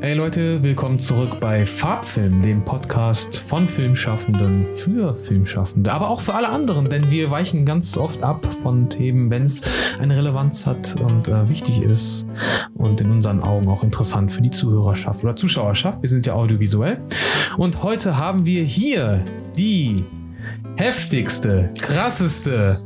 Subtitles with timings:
[0.00, 6.34] Hey Leute, willkommen zurück bei Farbfilm, dem Podcast von Filmschaffenden für Filmschaffende, aber auch für
[6.34, 9.62] alle anderen, denn wir weichen ganz oft ab von Themen, wenn es
[9.98, 12.26] eine Relevanz hat und äh, wichtig ist
[12.74, 16.02] und in unseren Augen auch interessant für die Zuhörerschaft oder Zuschauerschaft.
[16.02, 17.00] Wir sind ja audiovisuell.
[17.56, 19.24] Und heute haben wir hier
[19.56, 20.04] die
[20.76, 22.80] heftigste, krasseste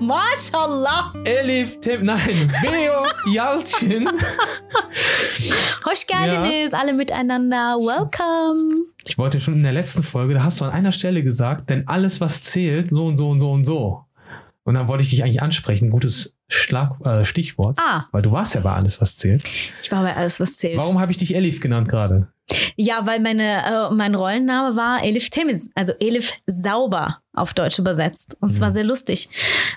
[0.00, 1.12] Mashallah.
[1.24, 4.08] Elif Tem, nein, Beo Yalcin.
[5.84, 7.76] Hoş geldiniz, alle miteinander.
[7.76, 8.86] Welcome.
[9.04, 11.86] Ich wollte schon in der letzten Folge, da hast du an einer Stelle gesagt, denn
[11.86, 14.04] alles, was zählt, so und so und so und so.
[14.64, 18.54] Und dann wollte ich dich eigentlich ansprechen, gutes Schlag, äh, Stichwort, Ah, weil du warst
[18.54, 19.42] ja bei alles, was zählt.
[19.82, 20.76] ich war bei alles, was zählt.
[20.78, 22.28] Warum habe ich dich Elif genannt gerade?
[22.76, 28.36] Ja, weil meine, äh, mein Rollenname war Elif Temiz, also Elif Sauber auf Deutsch übersetzt.
[28.40, 28.60] Und es Mhm.
[28.60, 29.28] war sehr lustig,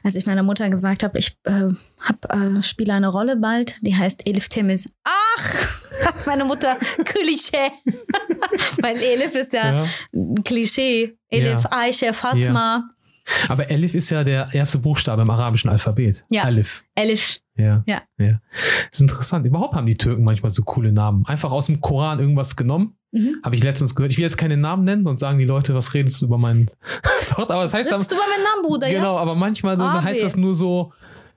[0.04, 1.70] als ich meiner Mutter gesagt habe, ich äh,
[2.00, 4.88] hab, äh, spiele eine Rolle bald, die heißt Elif Temiz.
[5.04, 7.72] Ach, hat meine Mutter Klischee.
[8.82, 9.88] weil Elif ist ja, Ja.
[10.14, 11.18] ein Klischee.
[11.32, 11.72] Elif, Ja.
[11.72, 12.90] Aisha, Fatma,
[13.48, 16.26] Aber Elif ist ja der erste Buchstabe im arabischen Alphabet.
[16.30, 16.48] Ja.
[16.48, 16.84] Elif.
[16.96, 17.40] Elif.
[17.56, 17.84] Ja.
[17.88, 18.02] Ja.
[18.18, 18.42] ja.
[18.92, 19.46] Ist interessant.
[19.46, 21.26] Überhaupt haben die Türken manchmal so coole Namen.
[21.26, 22.96] Einfach aus dem Koran irgendwas genommen.
[23.12, 23.38] Mhm.
[23.44, 24.12] Habe ich letztens gehört.
[24.12, 26.70] Ich will jetzt keine Namen nennen, sonst sagen die Leute, was redest du über meinen
[27.28, 27.54] Tochter?
[27.54, 29.00] Aber das heißt Sitzt du bei meinem Namen, Bruder, ja?
[29.00, 30.04] genau, aber manchmal so, Abi.
[30.04, 30.94] heißt das nur so,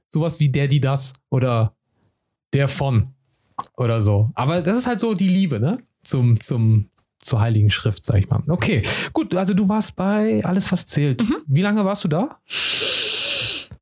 [0.09, 1.75] sowas wie der, die, das oder
[2.53, 3.09] der von
[3.77, 4.31] oder so.
[4.35, 5.79] Aber das ist halt so die Liebe, ne?
[6.03, 6.91] Zum, zum,
[7.23, 8.42] zur Heiligen Schrift, sag ich mal.
[8.48, 11.23] Okay, gut, also du warst bei Alles, was zählt.
[11.23, 11.37] Mhm.
[11.47, 12.39] Wie lange warst du da?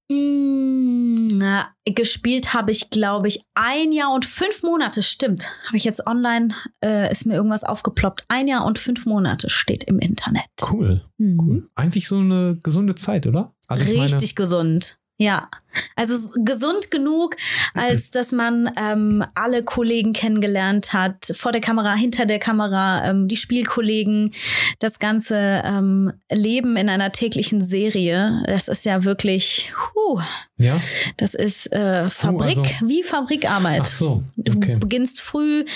[0.08, 5.02] Mm, na, gespielt habe ich, glaube ich, ein Jahr und fünf Monate.
[5.02, 5.48] Stimmt.
[5.66, 8.24] Habe ich jetzt online, äh, ist mir irgendwas aufgeploppt.
[8.28, 10.44] Ein Jahr und fünf Monate steht im Internet.
[10.70, 11.40] Cool, Mhm.
[11.40, 11.70] cool.
[11.74, 13.52] Eigentlich so eine gesunde Zeit, oder?
[13.68, 14.98] Also ich meine- Richtig gesund.
[15.22, 15.50] Ja,
[15.96, 17.36] also gesund genug,
[17.74, 23.28] als dass man ähm, alle Kollegen kennengelernt hat, vor der Kamera, hinter der Kamera, ähm,
[23.28, 24.32] die Spielkollegen,
[24.78, 28.42] das ganze ähm, Leben in einer täglichen Serie.
[28.46, 30.20] Das ist ja wirklich, huh,
[30.56, 30.80] Ja?
[31.18, 33.82] das ist äh, Fabrik, also- wie Fabrikarbeit.
[33.82, 34.76] Ach so, Du okay.
[34.76, 35.66] beginnst früh,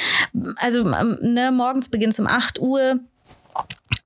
[0.57, 2.99] also ähm, ne, morgens beginnst um 8 Uhr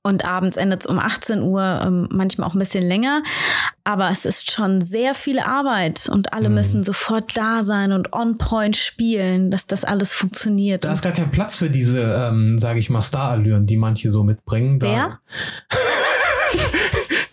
[0.08, 3.22] und abends endet es um 18 Uhr, ähm, manchmal auch ein bisschen länger.
[3.84, 6.54] Aber es ist schon sehr viel Arbeit und alle Mhm.
[6.56, 10.84] müssen sofort da sein und on point spielen, dass das alles funktioniert.
[10.84, 14.24] Da ist gar kein Platz für diese, ähm, sage ich mal, Starallüren, die manche so
[14.24, 14.78] mitbringen.
[14.78, 15.20] Da,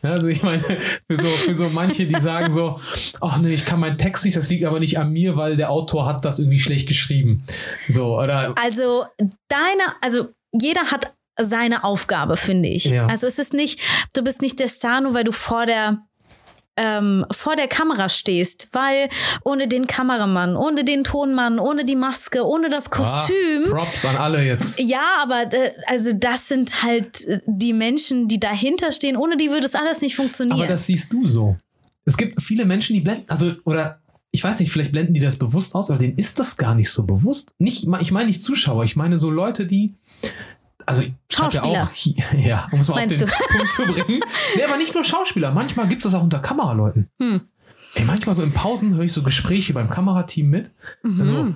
[0.02, 2.80] Also ich meine, für so, für so manche, die sagen so,
[3.22, 5.72] ach nee, ich kann meinen Text nicht, das liegt aber nicht an mir, weil der
[5.72, 7.44] Autor hat das irgendwie schlecht geschrieben.
[7.90, 9.06] So, oder Also
[9.47, 12.85] deine, also jeder hat seine Aufgabe, finde ich.
[12.85, 13.07] Ja.
[13.07, 13.79] Also es ist nicht,
[14.13, 16.00] du bist nicht der Star, nur weil du vor der
[16.78, 19.09] ähm, vor der Kamera stehst, weil
[19.44, 23.63] ohne den Kameramann, ohne den Tonmann, ohne die Maske, ohne das Kostüm.
[23.66, 24.79] Ah, Props an alle jetzt.
[24.79, 29.16] ja, aber äh, also das sind halt äh, die Menschen, die dahinter stehen.
[29.16, 30.59] Ohne die würde es alles nicht funktionieren.
[30.59, 31.57] Aber das siehst du so.
[32.03, 34.00] Es gibt viele Menschen, die blenden, also, oder
[34.31, 36.90] ich weiß nicht, vielleicht blenden die das bewusst aus, aber denen ist das gar nicht
[36.90, 37.53] so bewusst.
[37.57, 39.95] Nicht, ich meine nicht Zuschauer, ich meine so Leute, die.
[40.85, 41.84] Also, ja Schauspieler.
[41.84, 43.34] auch, hier- ja, um es mal auf Meinst den du?
[43.57, 44.22] Punkt zu bringen.
[44.56, 45.51] Nee, aber nicht nur Schauspieler.
[45.51, 47.09] Manchmal gibt es das auch unter Kameraleuten.
[47.19, 47.41] Hm.
[47.96, 50.72] Ey, manchmal so in Pausen höre ich so Gespräche beim Kamerateam mit.
[51.03, 51.56] Mhm.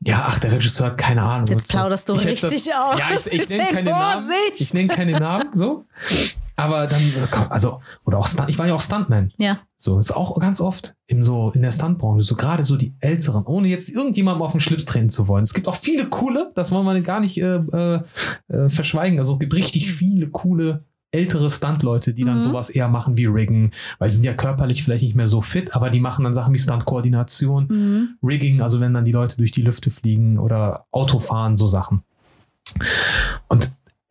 [0.00, 1.48] ja, ach, der Regisseur hat keine Ahnung.
[1.48, 2.98] Jetzt plauderst du Ich richtig aus.
[2.98, 4.30] Ja, ich, ich nenne keine Namen.
[4.54, 5.84] Ich nenne keine Namen, so.
[6.56, 9.32] Aber dann, äh, also, oder auch Stunt, ich war ja auch Stuntman.
[9.36, 9.58] Ja.
[9.76, 13.44] So, ist auch ganz oft im so, in der Stuntbranche, so gerade so die Älteren,
[13.44, 15.44] ohne jetzt irgendjemandem auf den Schlips treten zu wollen.
[15.44, 18.00] Es gibt auch viele coole, das wollen wir gar nicht äh, äh,
[18.48, 19.18] äh, verschweigen.
[19.18, 22.42] Also es gibt richtig viele coole ältere Stuntleute, die dann Mhm.
[22.42, 25.74] sowas eher machen wie Riggen, weil sie sind ja körperlich vielleicht nicht mehr so fit,
[25.76, 28.08] aber die machen dann Sachen wie Stuntkoordination, Mhm.
[28.22, 32.02] Rigging, also wenn dann die Leute durch die Lüfte fliegen oder Autofahren, so Sachen.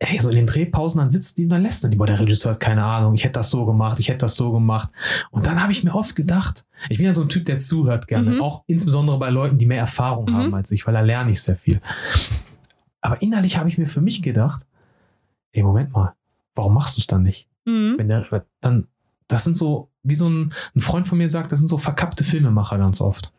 [0.02, 2.20] Hey, so in den Drehpausen, dann sitzt die und dann lässt dann die, boah, der
[2.20, 4.90] Regisseur hat keine Ahnung, ich hätte das so gemacht, ich hätte das so gemacht.
[5.30, 8.06] Und dann habe ich mir oft gedacht, ich bin ja so ein Typ, der zuhört
[8.06, 8.42] gerne, Mhm.
[8.42, 10.34] auch insbesondere bei Leuten, die mehr Erfahrung Mhm.
[10.34, 11.80] haben als ich, weil da lerne ich sehr viel.
[13.00, 14.66] Aber innerlich habe ich mir für mich gedacht,
[15.52, 16.14] ey, Moment mal,
[16.54, 17.48] warum machst du es dann nicht?
[17.64, 17.94] Mhm.
[17.96, 18.26] Wenn der,
[18.60, 18.88] dann,
[19.28, 22.24] das sind so, wie so ein, ein Freund von mir sagt, das sind so verkappte
[22.24, 23.32] Filmemacher ganz oft.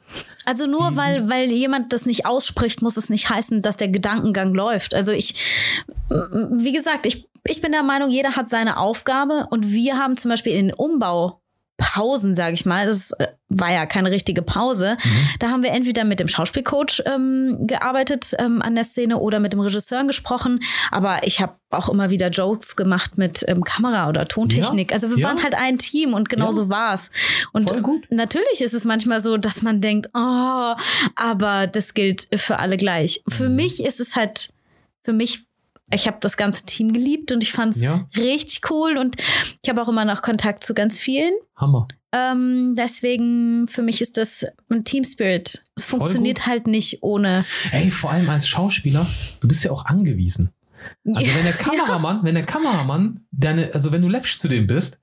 [0.46, 3.90] Also nur Die- weil, weil jemand das nicht ausspricht, muss es nicht heißen, dass der
[3.90, 4.94] Gedankengang läuft.
[4.96, 5.36] Also ich,
[6.10, 10.30] wie gesagt, ich, ich bin der Meinung, jeder hat seine Aufgabe und wir haben zum
[10.30, 10.75] Beispiel in den
[11.80, 14.98] Umbau-Pausen, sage ich mal, das äh, war ja keine richtige Pause,
[15.40, 19.54] da haben wir entweder mit dem Schauspielcoach ähm, gearbeitet ähm, an der Szene oder mit
[19.54, 20.60] dem Regisseur gesprochen,
[20.92, 24.90] aber ich habe auch immer wieder Jokes gemacht mit ähm, Kamera oder Tontechnik.
[24.92, 25.28] Ja, also wir ja.
[25.28, 26.52] waren halt ein Team und genau Ja.
[26.52, 27.10] so war's.
[27.54, 28.06] Und gut.
[28.10, 30.74] natürlich ist es manchmal so, dass man denkt, oh,
[31.16, 33.22] aber das gilt für alle gleich.
[33.28, 33.56] Für Mhm.
[33.56, 34.50] mich ist es halt
[35.04, 35.44] für mich,
[35.92, 38.07] ich habe das ganze Team geliebt und ich fand es Ja.
[38.16, 39.16] richtig cool und
[39.62, 41.34] ich habe auch immer noch Kontakt zu ganz vielen.
[41.56, 41.88] Hammer.
[42.13, 45.63] Ähm, deswegen, für mich ist das ein Team Spirit.
[45.75, 47.45] Es funktioniert halt nicht ohne.
[47.72, 49.06] Ey, vor allem als Schauspieler,
[49.42, 50.51] du bist ja auch angewiesen.
[51.13, 55.00] Also wenn der Kameramann, wenn der Kameramann deine, also wenn du läppsch zu dem bist,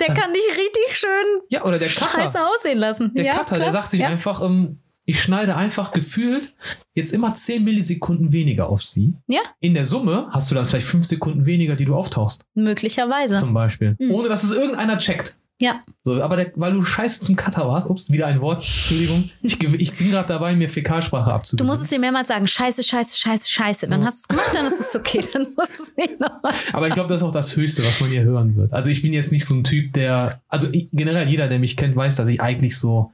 [0.00, 3.14] Der kann dich richtig schön ja, oder der Cutter, scheiße aussehen lassen.
[3.14, 3.72] der ja, Cutter, der klar.
[3.72, 4.08] sagt sich ja.
[4.08, 6.54] einfach, ähm, ich schneide einfach gefühlt
[6.94, 9.14] jetzt immer 10 Millisekunden weniger auf sie.
[9.28, 9.40] Ja.
[9.60, 13.36] In der Summe hast du dann vielleicht 5 Sekunden weniger, die du auftauchst, Möglicherweise.
[13.36, 13.96] zum Beispiel.
[13.98, 14.10] Mhm.
[14.10, 15.36] Ohne dass es irgendeiner checkt.
[15.58, 19.30] Ja, So, aber der, weil du scheiße zum Cutter warst, ups, wieder ein Wort, Entschuldigung,
[19.42, 21.66] ich, ich bin gerade dabei, mir Fäkalsprache du abzugeben.
[21.66, 23.88] musst es dir mehrmals sagen: Scheiße, Scheiße, Scheiße, Scheiße.
[23.88, 24.06] Dann Ja.
[24.08, 25.20] hast du es gemacht, dann ist es okay.
[25.32, 26.52] Dann musst du es nicht nochmal.
[26.74, 28.72] Aber ich glaube, das ist auch das Höchste, was man hier hören wird.
[28.74, 31.76] Also ich bin jetzt nicht so ein Typ, der, also ich, generell jeder, der mich
[31.76, 33.12] kennt, weiß, dass ich eigentlich so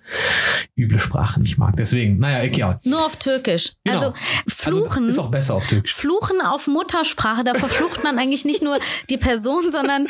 [0.77, 1.77] üble Sprachen nicht mag.
[1.77, 2.81] Deswegen, naja, egal.
[2.85, 3.73] Nur auf Türkisch.
[3.85, 3.99] Genau.
[3.99, 4.15] Also
[4.49, 5.05] Fluchen.
[5.07, 5.95] Also ist auch besser auf Türkisch.
[5.95, 8.79] Fluchen auf Muttersprache, da verflucht man eigentlich nicht nur
[9.11, 10.07] die Person, sondern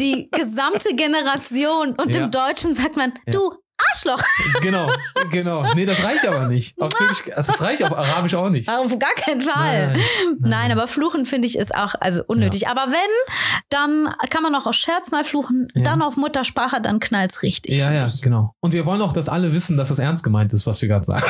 [0.00, 1.75] die gesamte Generation.
[1.80, 2.24] Und Ja.
[2.24, 3.52] im Deutschen sagt man, du
[3.92, 4.22] Arschloch.
[4.62, 4.90] Genau,
[5.30, 5.74] genau.
[5.74, 6.80] Nee, das reicht aber nicht.
[6.80, 8.68] Auf Türkisch, also das reicht auf Arabisch auch nicht.
[8.70, 9.88] Auf gar keinen Fall.
[9.92, 10.00] Nein,
[10.40, 10.72] Nein, nein.
[10.72, 12.68] aber Fluchen finde ich ist auch also unnötig.
[12.68, 15.82] Aber wenn, dann kann man auch aus Scherz mal fluchen, Ja.
[15.82, 17.74] dann auf Muttersprache, dann knallt's richtig.
[17.74, 18.22] Ja, ja, ich.
[18.22, 18.54] genau.
[18.60, 21.04] Und wir wollen auch, dass alle wissen, dass das ernst gemeint ist, was wir gerade
[21.04, 21.24] sagen.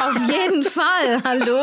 [0.00, 1.22] Auf jeden Fall.
[1.24, 1.62] Hallo?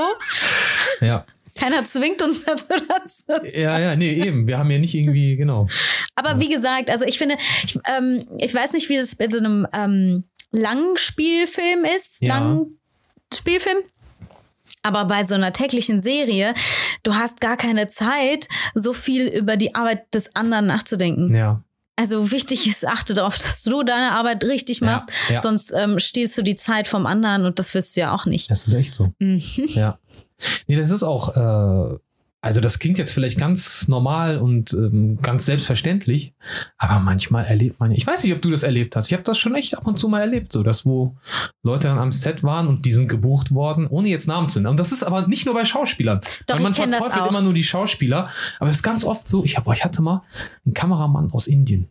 [1.00, 1.26] Ja.
[1.58, 4.46] Keiner zwingt uns dazu, das zu Ja, ja, nee, eben.
[4.48, 5.68] Wir haben ja nicht irgendwie, genau.
[6.16, 9.38] Aber wie gesagt, also ich finde, ich, ähm, ich weiß nicht, wie es bei so
[9.38, 12.12] einem ähm, langen Spielfilm ist.
[12.20, 12.38] Ja.
[12.40, 12.80] Langen
[13.34, 13.78] Spielfilm.
[14.84, 16.54] Aber bei so einer täglichen Serie,
[17.04, 21.34] du hast gar keine Zeit, so viel über die Arbeit des anderen nachzudenken.
[21.34, 21.64] Ja.
[21.98, 25.40] Also wichtig ist, achte darauf, dass du deine Arbeit richtig Ja, machst, ja.
[25.40, 28.52] sonst ähm, stiehlst du die Zeit vom anderen und das willst du ja auch nicht.
[28.52, 29.14] Das ist echt so.
[29.20, 29.42] Mhm.
[29.70, 29.98] Ja.
[30.68, 31.98] Nee, das ist auch, äh,
[32.46, 36.34] also das klingt jetzt vielleicht ganz normal und ähm, ganz selbstverständlich,
[36.78, 39.08] aber manchmal erlebt man, ich weiß nicht, ob du das erlebt hast.
[39.08, 41.16] Ich habe das schon echt ab und zu mal erlebt, so dass wo
[41.64, 44.70] Leute dann am Set waren und die sind gebucht worden, ohne jetzt Namen zu nennen.
[44.70, 46.22] Und das ist aber nicht nur bei Schauspielern.
[46.46, 47.30] Doch, Weil man verteufelt auch.
[47.30, 48.30] immer nur die Schauspieler,
[48.60, 50.22] aber es ist ganz oft so, ich, hab, ich hatte mal
[50.66, 51.88] einen Kameramann aus Indien.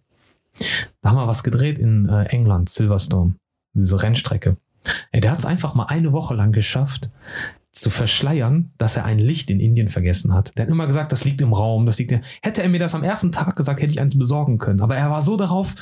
[1.01, 3.35] Da haben wir was gedreht in äh, England, Silverstone,
[3.73, 4.57] diese Rennstrecke.
[5.11, 7.11] Ey, der hat es einfach mal eine Woche lang geschafft,
[7.75, 10.57] zu verschleiern, dass er ein Licht in Indien vergessen hat.
[10.57, 12.95] Der hat immer gesagt, das liegt im Raum, das liegt in Hätte er mir das
[12.95, 14.81] am ersten Tag gesagt, hätte ich eins besorgen können.
[14.81, 15.75] Aber er war so darauf,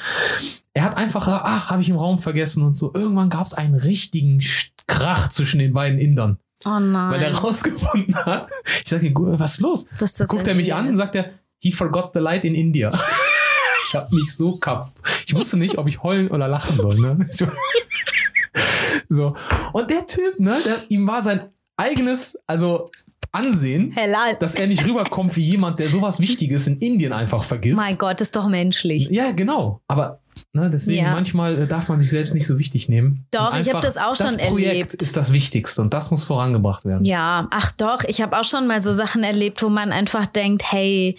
[0.74, 2.92] er hat einfach, ah, habe ich im Raum vergessen und so.
[2.94, 4.40] Irgendwann gab es einen richtigen
[4.86, 7.12] Krach zwischen den beiden Indern, Oh nein.
[7.12, 8.48] weil er rausgefunden hat.
[8.84, 9.86] Ich sage ihm, "Gu- was ist los?
[9.98, 12.90] das Guckt er mich an und sagt er, he forgot the light in India.
[13.88, 14.92] ich habe mich so kapp.
[15.26, 16.98] Ich wusste nicht, ob ich heulen oder lachen soll.
[16.98, 17.28] Ne?
[19.08, 19.34] so.
[19.72, 21.42] Und der Typ, ne, der, ihm war sein
[21.76, 22.90] eigenes, also
[23.34, 24.36] Ansehen, Helal.
[24.36, 27.80] dass er nicht rüberkommt wie jemand, der sowas Wichtiges in Indien einfach vergisst.
[27.80, 29.08] Mein Gott, ist doch menschlich.
[29.10, 29.80] Ja, genau.
[29.88, 30.20] Aber
[30.52, 31.12] ne, deswegen Ja.
[31.12, 33.24] manchmal äh, darf man sich selbst nicht so wichtig nehmen.
[33.30, 34.94] Doch, ich hab einfach, das auch schon Das Projekt erlebt.
[35.02, 37.04] ist das Wichtigste und das muss vorangebracht werden.
[37.04, 40.70] Ja, ach doch, ich habe auch schon mal so Sachen erlebt, wo man einfach denkt,
[40.70, 41.16] hey,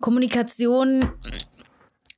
[0.00, 1.10] Kommunikation,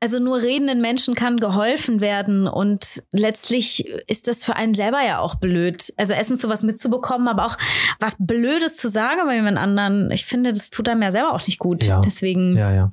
[0.00, 5.20] also nur redenden Menschen kann geholfen werden und letztlich ist das für einen selber ja
[5.20, 5.92] auch blöd.
[5.96, 7.56] Also erstens sowas mitzubekommen, aber auch
[7.98, 10.10] was Blödes zu sagen bei jemand anderen.
[10.10, 11.84] Ich finde, das tut einem ja selber auch nicht gut.
[11.84, 12.00] Ja.
[12.00, 12.92] Deswegen Ja, ja.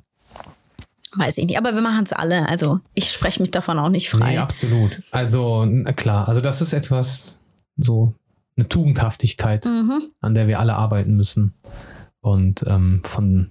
[1.14, 1.58] weiß ich nicht.
[1.58, 2.48] Aber wir machen es alle.
[2.48, 4.32] Also ich spreche mich davon auch nicht frei.
[4.32, 5.02] Nee, absolut.
[5.10, 7.38] Also, klar, also das ist etwas,
[7.76, 8.14] so
[8.56, 10.10] eine Tugendhaftigkeit, mhm.
[10.20, 11.54] an der wir alle arbeiten müssen.
[12.20, 13.50] Und ähm, von,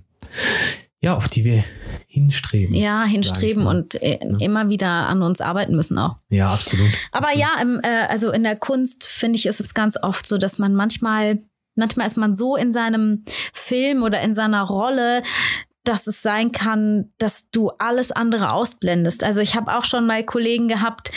[1.04, 1.66] ja, auf die wir
[2.08, 2.74] hinstreben.
[2.74, 6.16] Ja, hinstreben und äh, immer wieder an uns arbeiten müssen auch.
[6.30, 6.88] Ja, absolut.
[7.12, 7.42] Aber absolut.
[7.46, 10.60] ja, im, äh, also in der Kunst finde ich, ist es ganz oft so, dass
[10.60, 11.44] man manchmal,
[11.76, 15.24] manchmal ist man so in seinem Film oder in seiner Rolle,
[15.84, 19.26] dass es sein kann, dass du alles andere ausblendest.
[19.26, 21.12] Also ich habe auch schon mal Kollegen gehabt,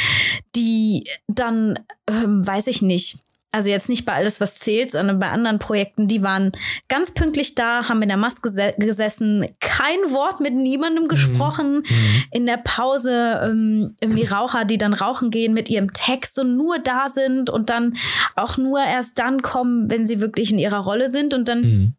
[0.57, 1.78] die dann,
[2.11, 3.19] ähm, weiß ich nicht,
[3.53, 6.53] also jetzt nicht bei alles, was zählt, sondern bei anderen Projekten, die waren
[6.88, 12.23] ganz pünktlich da, haben in der Maske gese- gesessen, kein Wort mit niemandem gesprochen Mhm.
[12.33, 16.79] in der Pause ähm, irgendwie Raucher, die dann rauchen gehen mit ihrem Text und nur
[16.79, 17.97] da sind und dann
[18.35, 21.95] auch nur erst dann kommen, wenn sie wirklich in ihrer Rolle sind und dann Mhm.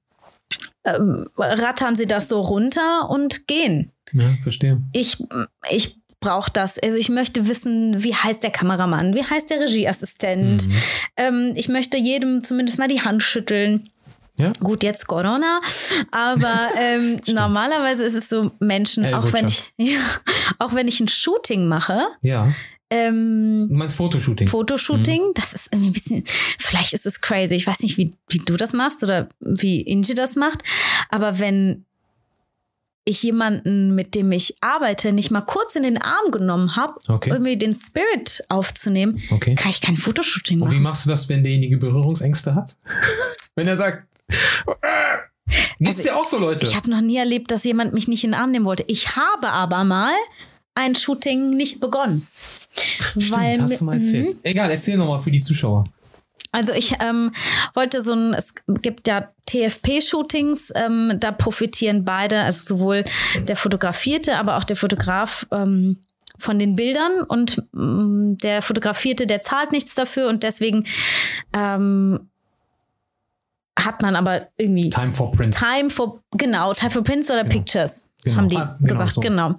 [0.85, 3.91] ähm, rattern sie das so runter und gehen.
[4.13, 4.81] Ja, verstehe.
[4.93, 5.17] Ich,
[5.69, 6.77] ich brauche das.
[6.77, 10.67] Also ich möchte wissen, wie heißt der Kameramann, wie heißt der Regieassistent.
[10.67, 10.75] Mhm.
[11.15, 13.89] Ähm, ich möchte jedem zumindest mal die Hand schütteln.
[14.37, 14.51] Ja.
[14.59, 15.61] Gut, jetzt Corona,
[16.11, 19.99] aber ähm, normalerweise ist es so Menschen, auch wenn ich, ja,
[20.59, 22.53] auch wenn ich ein Shooting mache, Ja.
[22.89, 24.47] Ähm, Du meinst Fotoshooting?
[24.47, 26.23] Fotoshooting, das ist irgendwie ein bisschen,
[26.57, 27.55] vielleicht ist es crazy.
[27.55, 30.63] Ich weiß nicht, wie, wie du das machst oder wie Inge das macht,
[31.09, 31.85] aber wenn
[33.07, 37.29] ich jemanden, mit dem ich arbeite, nicht mal kurz in den Arm genommen habe, Okay.
[37.31, 39.55] irgendwie den Spirit aufzunehmen, Okay.
[39.55, 40.83] kann ich kein Fotoshooting Und wie machen.
[40.83, 42.77] machst du das, wenn derjenige Berührungsängste hat?
[43.55, 44.05] wenn er sagt,
[45.79, 46.61] gibt's ja auch so Leute.
[46.61, 48.83] Also Ich habe noch nie erlebt, dass jemand mich nicht in den Arm nehmen wollte.
[48.87, 50.13] Ich habe aber mal
[50.75, 52.27] ein Shooting nicht begonnen.
[52.75, 54.01] Stimmt, hast du mal Mhm.
[54.03, 54.37] erzählt.
[54.43, 55.85] Egal, erzähl nochmal für die Zuschauer.
[56.57, 57.31] Also ich ähm,
[57.75, 63.05] wollte so ein, es gibt ja TFP-Shootings, ähm, da profitieren beide, also sowohl
[63.47, 65.99] der Fotografierte, aber auch der Fotograf ähm,
[66.39, 70.85] von den Bildern und ähm, der Fotografierte, der zahlt nichts dafür und deswegen
[71.53, 72.27] ähm,
[73.77, 75.59] hat man aber irgendwie Time for Prince.
[75.59, 78.37] Time for, genau, Time for Prints oder Pictures, Genau.
[78.37, 79.21] haben die Ah, genau gesagt, so.
[79.21, 79.55] genau.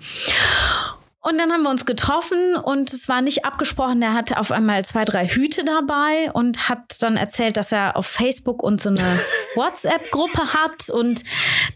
[1.21, 4.01] Und dann haben wir uns getroffen und es war nicht abgesprochen.
[4.03, 8.07] Er hatte auf einmal zwei, drei Hüte dabei und hat dann erzählt, dass er auf
[8.07, 9.01] Facebook und so eine
[9.57, 11.25] WhatsApp-Gruppe hat und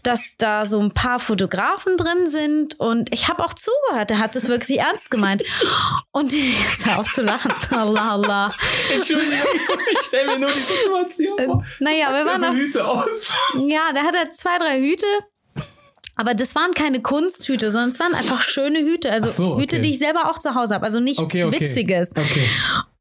[0.03, 2.79] dass da so ein paar Fotografen drin sind.
[2.79, 4.11] Und ich habe auch zugehört.
[4.11, 5.43] Er hat es wirklich ernst gemeint.
[6.11, 7.53] Und jetzt hör auf zu lachen.
[7.71, 8.55] Allah, Allah.
[8.93, 9.37] Entschuldigung,
[9.91, 11.65] ich stelle mir nur die Situation vor.
[11.79, 13.33] Naja, wir waren Hüte aus.
[13.67, 15.05] Ja, der hatte zwei, drei Hüte.
[16.15, 19.11] Aber das waren keine Kunsthüte, sondern es waren einfach schöne Hüte.
[19.11, 19.63] Also so, okay.
[19.63, 20.85] Hüte, die ich selber auch zu Hause habe.
[20.85, 21.59] Also nichts Okay, okay.
[21.59, 22.11] Witziges.
[22.11, 22.45] Okay.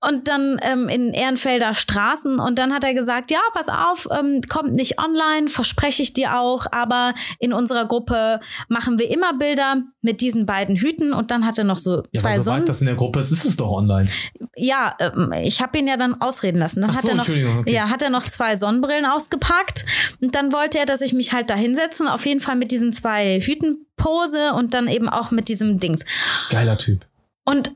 [0.05, 2.41] Und dann ähm, in Ehrenfelder Straßen.
[2.41, 6.39] Und dann hat er gesagt, ja, pass auf, ähm, kommt nicht online, verspreche ich dir
[6.39, 6.67] auch.
[6.73, 11.13] Aber in unserer Gruppe machen wir immer Bilder mit diesen beiden Hüten.
[11.13, 12.45] Und dann hat er noch so Ja, zwei aber Sonnen.
[12.61, 14.09] sobald das in der Gruppe ist, ist es doch online.
[14.57, 16.81] Ja, ähm, ich habe ihn ja dann ausreden lassen.
[16.81, 17.73] Dann Ach hat so, er noch, Entschuldigung, okay.
[17.73, 19.85] ja, hat er noch zwei Sonnenbrillen ausgepackt
[20.21, 22.93] und dann wollte er, dass ich mich halt da hinsetze auf jeden Fall mit diesen
[22.93, 26.05] zwei Hüten pose und dann eben auch mit diesem Dings.
[26.51, 27.07] Geiler Typ.
[27.45, 27.71] Und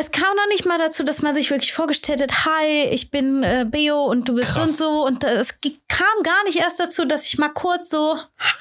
[0.00, 3.42] es kam noch nicht mal dazu, dass man sich wirklich vorgestellt hat, hi, ich bin
[3.42, 5.04] äh, Beo und du bist so und so.
[5.04, 8.16] Und äh, es kam gar nicht erst dazu, dass ich mal kurz so,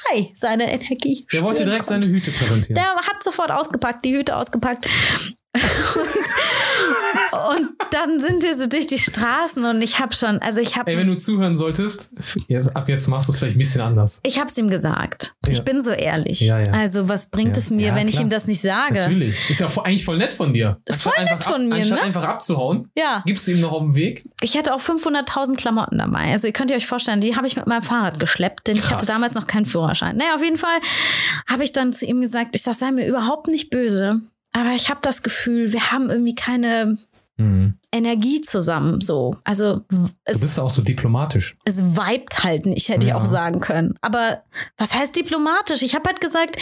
[0.09, 1.27] hi, seine Energie.
[1.31, 2.07] Der wollte direkt konnte.
[2.07, 2.73] seine Hüte präsentieren.
[2.73, 4.87] Der hat sofort ausgepackt, die Hüte ausgepackt.
[7.31, 10.77] und, und dann sind wir so durch die Straßen und ich habe schon, also ich
[10.77, 12.13] habe Ey, wenn du zuhören solltest,
[12.47, 14.19] jetzt, ab jetzt machst du es vielleicht ein bisschen anders.
[14.23, 15.33] ich habe es ihm gesagt.
[15.47, 15.63] Ich Ja.
[15.63, 16.41] bin so ehrlich.
[16.41, 16.71] Ja, ja.
[16.71, 18.25] Also was bringt es mir, wenn ich klar.
[18.25, 18.95] ihm das nicht sage?
[18.99, 19.49] Natürlich.
[19.49, 20.77] Ist ja eigentlich voll nett von dir.
[20.89, 22.03] Anstatt Voll nett einfach von mir, anstatt ne?
[22.05, 23.23] einfach abzuhauen, Ja.
[23.25, 24.25] gibst du ihm noch auf den Weg.
[24.41, 26.31] Ich hatte auch 500.000 Klamotten dabei.
[26.31, 28.83] Also ihr könnt ihr euch vorstellen, die habe ich mit meinem Fahrrad geschleppt, denn ich
[28.85, 29.07] hatte Krass.
[29.07, 30.17] damals noch keinen Führerschein.
[30.17, 30.77] Naja, auf jeden Fall
[31.49, 34.21] habe ich dann zu ihm gesagt, ich sag, sei mir überhaupt nicht böse,
[34.53, 36.97] aber ich habe das Gefühl, wir haben irgendwie keine
[37.91, 39.37] Energie zusammen so.
[39.43, 41.53] Also Du es, bist ja auch so diplomatisch.
[41.65, 43.17] es vibet halt nicht, hätte ich Ja.
[43.21, 43.93] auch sagen können.
[44.01, 44.41] Aber
[44.75, 45.83] was heißt diplomatisch?
[45.83, 46.57] Ich habe halt gesagt,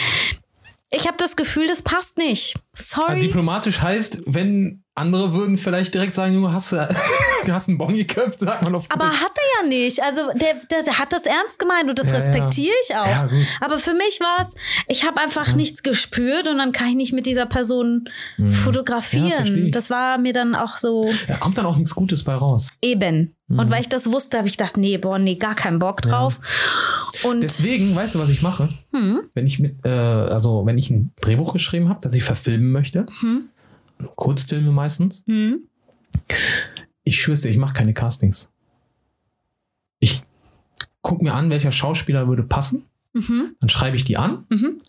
[0.90, 2.56] ich habe das Gefühl, das passt nicht.
[2.74, 3.20] Also Sorry.
[3.20, 6.88] diplomatisch heißt, wenn andere würden vielleicht direkt sagen, du hast, äh,
[7.46, 9.20] du hast einen Bon geköpft, sagt man auf aber Deutsch.
[9.20, 10.02] hat er ja nicht.
[10.02, 12.18] Also der, der, der hat das ernst gemeint und das Ja, ja.
[12.18, 13.06] respektiere ich auch.
[13.06, 13.38] Ja, gut.
[13.60, 14.54] Aber für mich war es,
[14.88, 18.62] ich habe einfach nichts gespürt und dann kann ich nicht mit dieser Person Ja, verstehe
[18.62, 19.70] fotografieren.
[19.70, 22.72] das war mir dann auch so Da kommt dann auch nichts Gutes bei raus.
[22.82, 23.34] eben.
[23.48, 23.58] Mhm.
[23.60, 26.40] Und weil ich das wusste, habe ich gedacht, nee, boah, nee, gar keinen Bock drauf.
[27.22, 28.70] Und Deswegen, weißt du, was ich mache?
[28.92, 29.20] Hm?
[29.34, 33.06] Wenn ich mit, äh, also wenn ich ein Drehbuch geschrieben habe, das ich verfilmen möchte,
[34.16, 35.68] Kurzfilme meistens, hm,
[37.04, 38.50] ich schwör's dir, ich mache keine Castings.
[39.98, 40.22] Ich
[41.02, 42.84] guck mir an, welcher Schauspieler würde passen.
[43.12, 44.44] mhm, Dann schreibe ich die an.
[44.50, 44.80] mhm.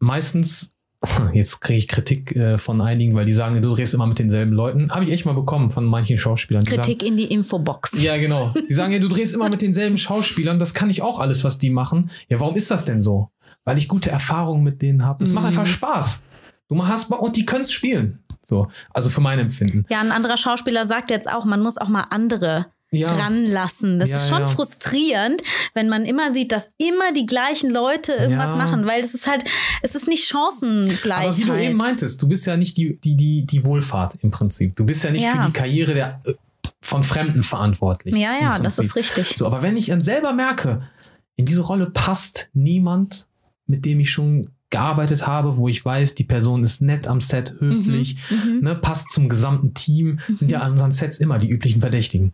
[0.00, 0.74] Meistens,
[1.32, 4.52] jetzt kriege ich Kritik äh, von einigen, weil die sagen, du drehst immer mit denselben
[4.52, 4.90] Leuten.
[4.90, 6.64] Habe ich echt mal bekommen von manchen Schauspielern.
[6.64, 7.92] Die Kritik in die Infobox.
[7.92, 8.52] Sagen, ja, genau.
[8.68, 10.58] Die sagen, ja, du drehst immer mit denselben Schauspielern.
[10.58, 12.10] Das kann ich auch alles, was die machen.
[12.28, 13.30] Ja, warum ist das denn so?
[13.64, 15.24] Weil ich gute Erfahrungen mit denen habe.
[15.24, 15.48] Es macht Mhm.
[15.58, 16.22] einfach Spaß.
[16.68, 18.20] Du hast und die können spielen.
[18.44, 19.84] So, also für mein Empfinden.
[19.90, 23.12] Ja, ein anderer Schauspieler sagt jetzt auch, man muss auch mal andere Ja.
[23.14, 23.98] ranlassen.
[23.98, 24.46] Das Ja, ist schon ja.
[24.46, 25.42] frustrierend,
[25.74, 28.56] wenn man immer sieht, dass immer die gleichen Leute irgendwas Ja.
[28.56, 29.44] machen, weil es ist halt,
[29.82, 31.26] es ist nicht Chancengleichheit.
[31.26, 34.30] Aber wie du eben meintest, du bist ja nicht die, die, die, die Wohlfahrt im
[34.30, 34.74] Prinzip.
[34.76, 36.32] Du bist ja nicht für die Karriere der, äh,
[36.80, 38.14] von Fremden verantwortlich.
[38.16, 39.36] ja, ja, das ist richtig.
[39.36, 40.88] So, aber wenn ich dann selber merke,
[41.36, 43.26] in diese Rolle passt niemand,
[43.66, 47.54] mit dem ich schon gearbeitet habe, wo ich weiß, die Person ist nett am Set,
[47.58, 48.60] höflich, Mhm.
[48.60, 52.32] ne, passt zum gesamten Team, sind ja an unseren Sets immer die üblichen Verdächtigen.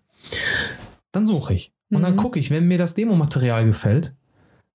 [1.12, 1.72] Dann suche ich.
[1.90, 2.18] Und dann Mhm.
[2.18, 4.14] gucke ich, wenn mir das Demomaterial gefällt,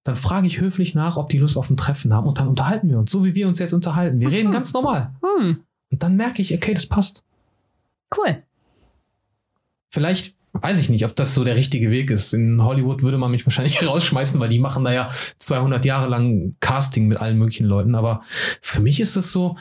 [0.05, 2.87] dann frage ich höflich nach, ob die Lust auf ein Treffen haben und dann unterhalten
[2.89, 4.19] wir uns, so wie wir uns jetzt unterhalten.
[4.21, 5.13] Wir reden ganz normal.
[5.21, 5.59] Hm,
[5.91, 7.23] Und dann merke ich, okay, das passt.
[8.15, 8.41] cool.
[9.89, 12.33] Vielleicht weiß ich nicht, ob das so der richtige Weg ist.
[12.33, 16.55] In Hollywood würde man mich wahrscheinlich rausschmeißen, weil die machen da ja 200 Jahre lang
[16.59, 17.95] Casting mit allen möglichen Leuten.
[17.95, 18.21] Aber
[18.61, 19.57] für mich ist es so,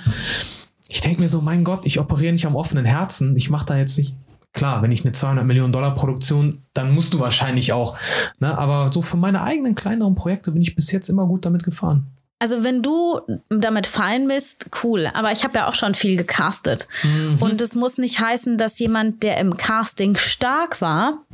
[0.88, 3.37] ich denke mir so, mein Gott, ich operiere nicht am offenen Herzen.
[3.37, 4.14] Ich mache da jetzt nicht.
[4.54, 7.97] Klar, wenn ich eine 200 Millionen Dollar Produktion, dann musst du wahrscheinlich auch.
[8.40, 8.57] Ne?
[8.57, 12.07] Aber so für meine eigenen kleineren Projekte bin ich bis jetzt immer gut damit gefahren.
[12.38, 15.11] Also wenn du damit fein bist, cool.
[15.12, 16.87] Aber ich habe ja auch schon viel gecastet.
[17.02, 17.38] Mhm.
[17.40, 21.25] Und es muss nicht heißen, dass jemand, der im Casting stark war,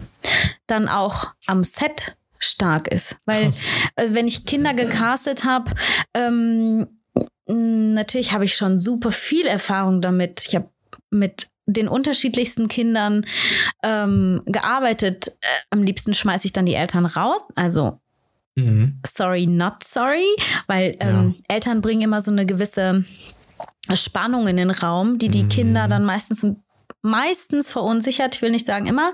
[0.67, 3.17] dann auch am Set stark ist.
[3.27, 3.51] Weil
[3.97, 5.73] also wenn ich Kinder gecastet habe,
[6.15, 6.87] ähm,
[7.47, 10.45] natürlich habe ich schon super viel Erfahrung damit.
[10.47, 10.71] Ich habe
[11.11, 13.27] mit den unterschiedlichsten Kindern
[13.83, 15.29] ähm, gearbeitet.
[15.29, 17.43] Äh, am liebsten schmeiße ich dann die Eltern raus.
[17.55, 18.01] Also
[18.57, 19.01] mhm.
[19.07, 20.27] sorry, not sorry,
[20.67, 21.55] weil ähm, ja.
[21.55, 23.05] Eltern bringen immer so eine gewisse
[23.93, 25.49] Spannung in den Raum, die die mhm.
[25.49, 26.47] Kinder dann meistens
[27.03, 28.35] meistens verunsichert.
[28.35, 29.13] Ich will nicht sagen immer,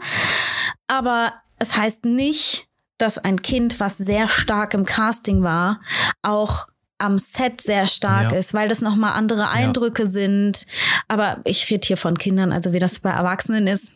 [0.86, 2.68] aber es heißt nicht,
[2.98, 5.80] dass ein Kind, was sehr stark im Casting war,
[6.22, 6.68] auch
[6.98, 8.38] am Set sehr stark ja.
[8.38, 10.08] ist, weil das nochmal andere Eindrücke ja.
[10.08, 10.66] sind.
[11.08, 13.90] Aber ich rede hier von Kindern, also wie das bei Erwachsenen ist.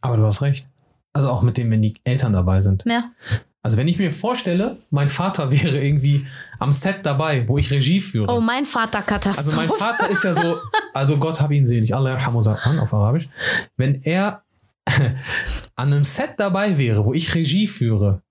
[0.00, 0.66] Aber du hast recht.
[1.12, 2.82] Also auch mit dem, wenn die Eltern dabei sind.
[2.86, 3.10] Ja.
[3.66, 6.24] Also wenn ich mir vorstelle, mein Vater wäre irgendwie
[6.60, 8.32] am Set dabei, wo ich Regie führe.
[8.32, 9.38] Oh, mein Vater Katastrophe.
[9.38, 10.60] Also mein Vater ist ja so,
[10.94, 13.28] also Gott hab ihn selig, Allah an auf Arabisch.
[13.76, 14.44] Wenn er
[14.86, 18.22] an einem Set dabei wäre, wo ich Regie führe,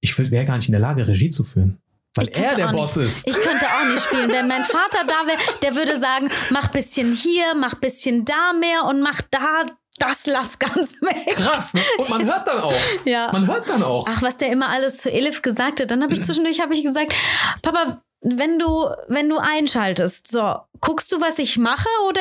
[0.00, 1.76] ich wäre gar nicht in der Lage, Regie zu führen.
[2.14, 3.26] Weil er der Boss nicht, ist.
[3.26, 4.30] Ich könnte auch nicht spielen.
[4.30, 8.84] Wenn mein Vater da wäre, der würde sagen, mach bisschen hier, mach bisschen da mehr
[8.86, 9.66] und mach da
[10.00, 11.36] das lass ganz weg.
[11.36, 11.80] Krass, ne?
[11.98, 12.74] Und man hört dann auch.
[13.04, 13.30] Ja.
[13.32, 14.06] Man hört dann auch.
[14.08, 15.90] Ach, was der immer alles zu Elif gesagt hat.
[15.90, 17.14] Dann habe ich zwischendurch habe ich gesagt,
[17.62, 22.20] Papa, wenn du, wenn du einschaltest, so, guckst du, was ich mache oder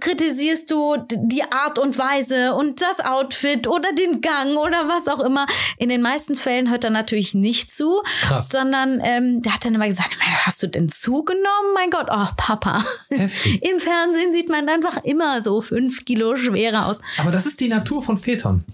[0.00, 5.20] kritisierst du die Art und Weise und das Outfit oder den Gang oder was auch
[5.20, 5.46] immer?
[5.76, 8.48] In den meisten Fällen hört er natürlich nicht zu, Krass.
[8.48, 11.74] sondern ähm, der hat dann immer gesagt, hast du denn zugenommen?
[11.74, 12.82] Mein Gott, oh Papa.
[13.10, 13.62] Heftig.
[13.70, 16.98] Im Fernsehen sieht man einfach immer so fünf Kilo schwerer aus.
[17.18, 18.64] Aber das ist die Natur von Vätern.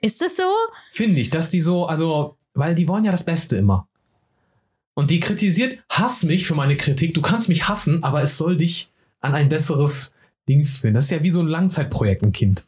[0.00, 0.44] Ist das so?
[0.92, 3.88] Finde ich, dass die so, also, weil die wollen ja das Beste immer.
[4.98, 7.14] Und die kritisiert, hass mich für meine Kritik.
[7.14, 10.12] Du kannst mich hassen, aber es soll dich an ein besseres
[10.48, 10.94] Ding führen.
[10.94, 12.64] Das ist ja wie so ein Langzeitprojekt, ein Kind.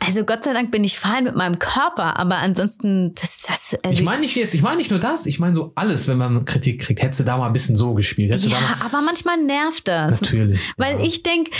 [0.00, 3.98] Also Gott sei Dank bin ich fein mit meinem Körper, aber ansonsten das, das also
[3.98, 6.44] ich meine nicht jetzt, ich meine nicht nur das, ich meine so alles, wenn man
[6.44, 8.38] Kritik kriegt, hättest du da mal ein bisschen so gespielt.
[8.44, 10.20] ja, aber manchmal nervt das.
[10.20, 10.60] Natürlich.
[10.76, 11.06] Weil ja.
[11.06, 11.50] ich denke,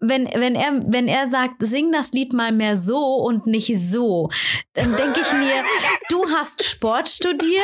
[0.00, 4.30] wenn, wenn, er, wenn er sagt, sing das Lied mal mehr so und nicht so,
[4.72, 5.62] dann denke ich mir,
[6.08, 7.62] du hast Sport studiert,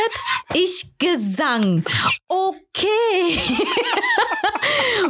[0.53, 1.83] ich Gesang.
[2.29, 3.40] Okay.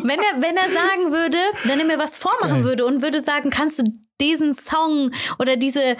[0.04, 3.50] wenn, er, wenn er sagen würde, wenn er mir was vormachen würde und würde sagen,
[3.50, 3.84] kannst du
[4.20, 5.96] diesen Song oder diese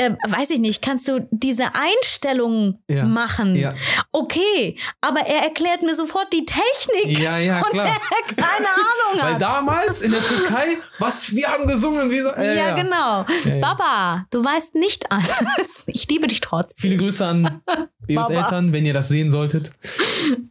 [0.00, 3.04] äh, weiß ich nicht, kannst du diese Einstellung ja.
[3.04, 3.54] machen?
[3.54, 3.74] Ja.
[4.12, 7.18] Okay, aber er erklärt mir sofort die Technik.
[7.18, 7.70] Ja, ja, klar.
[7.70, 9.32] Und er keine Ahnung hat.
[9.32, 12.30] Weil damals in der Türkei, was wir haben gesungen, wie so.
[12.30, 13.26] Äh, ja, genau.
[13.60, 15.30] Baba, du weißt nicht alles.
[15.86, 16.80] Ich liebe dich trotzdem.
[16.80, 17.62] Viele Grüße an
[18.06, 19.72] Bios Eltern, wenn ihr das sehen solltet.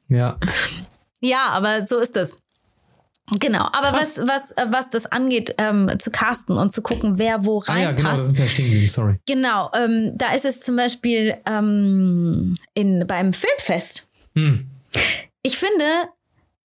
[0.09, 0.37] Ja.
[1.21, 2.37] Ja, aber so ist es.
[3.39, 7.59] Genau, aber was, was, was das angeht, ähm, zu casten und zu gucken, wer wo
[7.59, 7.77] rein.
[7.77, 9.19] Ah ja, genau, da sind wir stehen geblieben, sorry.
[9.27, 14.09] Genau, ähm, da ist es zum Beispiel ähm, in, beim Filmfest.
[14.35, 14.67] Hm.
[15.43, 15.85] Ich finde,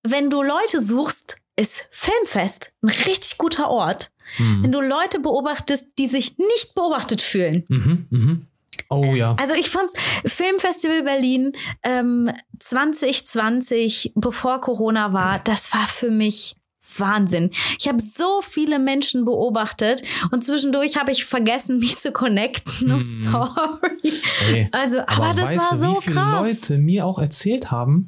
[0.03, 4.11] wenn du Leute suchst, ist Filmfest ein richtig guter Ort.
[4.37, 4.63] Hm.
[4.63, 7.65] Wenn du Leute beobachtest, die sich nicht beobachtet fühlen.
[7.69, 8.47] Mhm, mhm.
[8.89, 9.37] Oh ja.
[9.41, 9.93] Also ich fand's
[10.25, 16.57] Filmfestival Berlin ähm, 2020, bevor Corona war, das war für mich
[16.99, 17.51] Wahnsinn.
[17.79, 22.89] Ich habe so viele Menschen beobachtet und zwischendurch habe ich vergessen, mich zu connecten.
[22.89, 23.29] No, hm.
[23.33, 24.13] sorry.
[24.47, 26.49] Hey, also, aber, aber das war so wie viele krass.
[26.49, 28.07] Leute mir auch erzählt haben,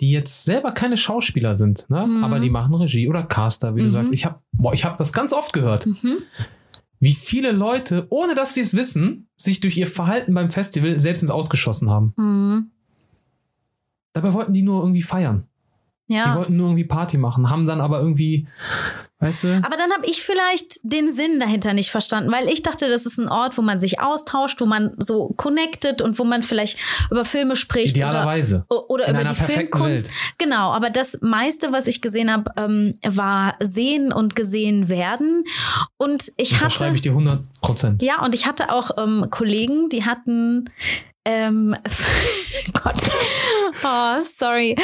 [0.00, 2.06] die jetzt selber keine Schauspieler sind, ne?
[2.06, 2.24] Mhm.
[2.24, 3.86] aber die machen Regie oder Caster, wie mhm.
[3.86, 4.12] du sagst.
[4.12, 4.40] Ich habe
[4.74, 5.86] ich hab das ganz oft gehört.
[5.86, 6.18] Mhm
[7.00, 11.22] wie viele Leute, ohne dass sie es wissen, sich durch ihr Verhalten beim Festival selbst
[11.22, 12.14] ins Ausgeschossen haben.
[12.16, 12.70] Mhm.
[14.12, 15.44] Dabei wollten die nur irgendwie feiern.
[16.06, 16.30] Ja.
[16.30, 18.46] Die wollten nur irgendwie Party machen, haben dann aber irgendwie,
[19.18, 19.48] weißt du.
[19.64, 23.18] Aber dann habe ich vielleicht den Sinn dahinter nicht verstanden, weil ich dachte, das ist
[23.18, 26.78] ein Ort, wo man sich austauscht, wo man so connected und wo man vielleicht
[27.10, 27.96] über Filme spricht.
[27.96, 28.66] Idealerweise.
[28.68, 30.06] Oder, oder über die Filmkunst.
[30.06, 30.34] Welt.
[30.38, 35.44] Genau, aber das meiste, was ich gesehen habe, ähm, war sehen und gesehen werden.
[35.96, 36.74] Und ich und hatte.
[36.74, 38.02] Schreibe ich dir 100 Prozent.
[38.02, 40.70] Ja, und ich hatte auch ähm, Kollegen, die hatten
[41.26, 41.76] ähm,
[42.72, 42.94] Gott.
[43.84, 44.76] Oh, sorry.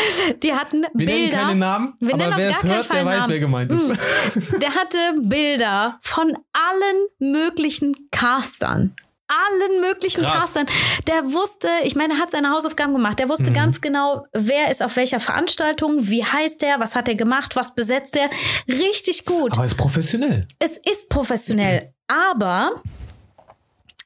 [0.42, 1.12] Die hatten Wir Bilder.
[1.14, 3.30] nennen keine Namen, Wir aber wer es hört, der weiß, Namen.
[3.32, 3.88] wer gemeint ist.
[3.88, 4.58] Mm.
[4.60, 8.94] Der hatte Bilder von allen möglichen Castern.
[9.28, 10.34] allen möglichen Krass.
[10.54, 10.66] Castern.
[11.06, 13.18] Der wusste, ich meine, er hat seine Hausaufgaben gemacht.
[13.18, 17.14] Der wusste ganz genau, wer ist auf welcher Veranstaltung, wie heißt der, was hat er
[17.14, 18.28] gemacht, was besetzt er.
[18.68, 19.56] Richtig gut.
[19.56, 20.46] Aber ist professionell.
[20.58, 22.82] es ist professionell, aber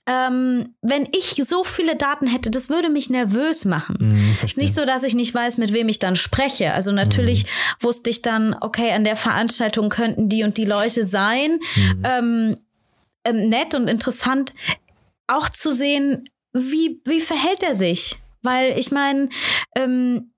[0.08, 3.96] ähm, wenn ich so viele Daten hätte, das würde mich nervös machen.
[4.00, 6.72] Mhm, ist nicht so, dass ich nicht weiß, mit wem ich dann spreche.
[6.72, 7.48] Also natürlich Mhm.
[7.80, 11.58] wusste ich dann, okay, an der Veranstaltung könnten die und die Leute sein.
[11.74, 12.02] Mhm.
[12.04, 12.56] Ähm,
[13.24, 14.52] ähm, nett und interessant
[15.26, 18.16] auch zu sehen, wie, wie verhält er sich.
[18.42, 19.28] Weil ich meine,
[19.74, 20.30] ähm,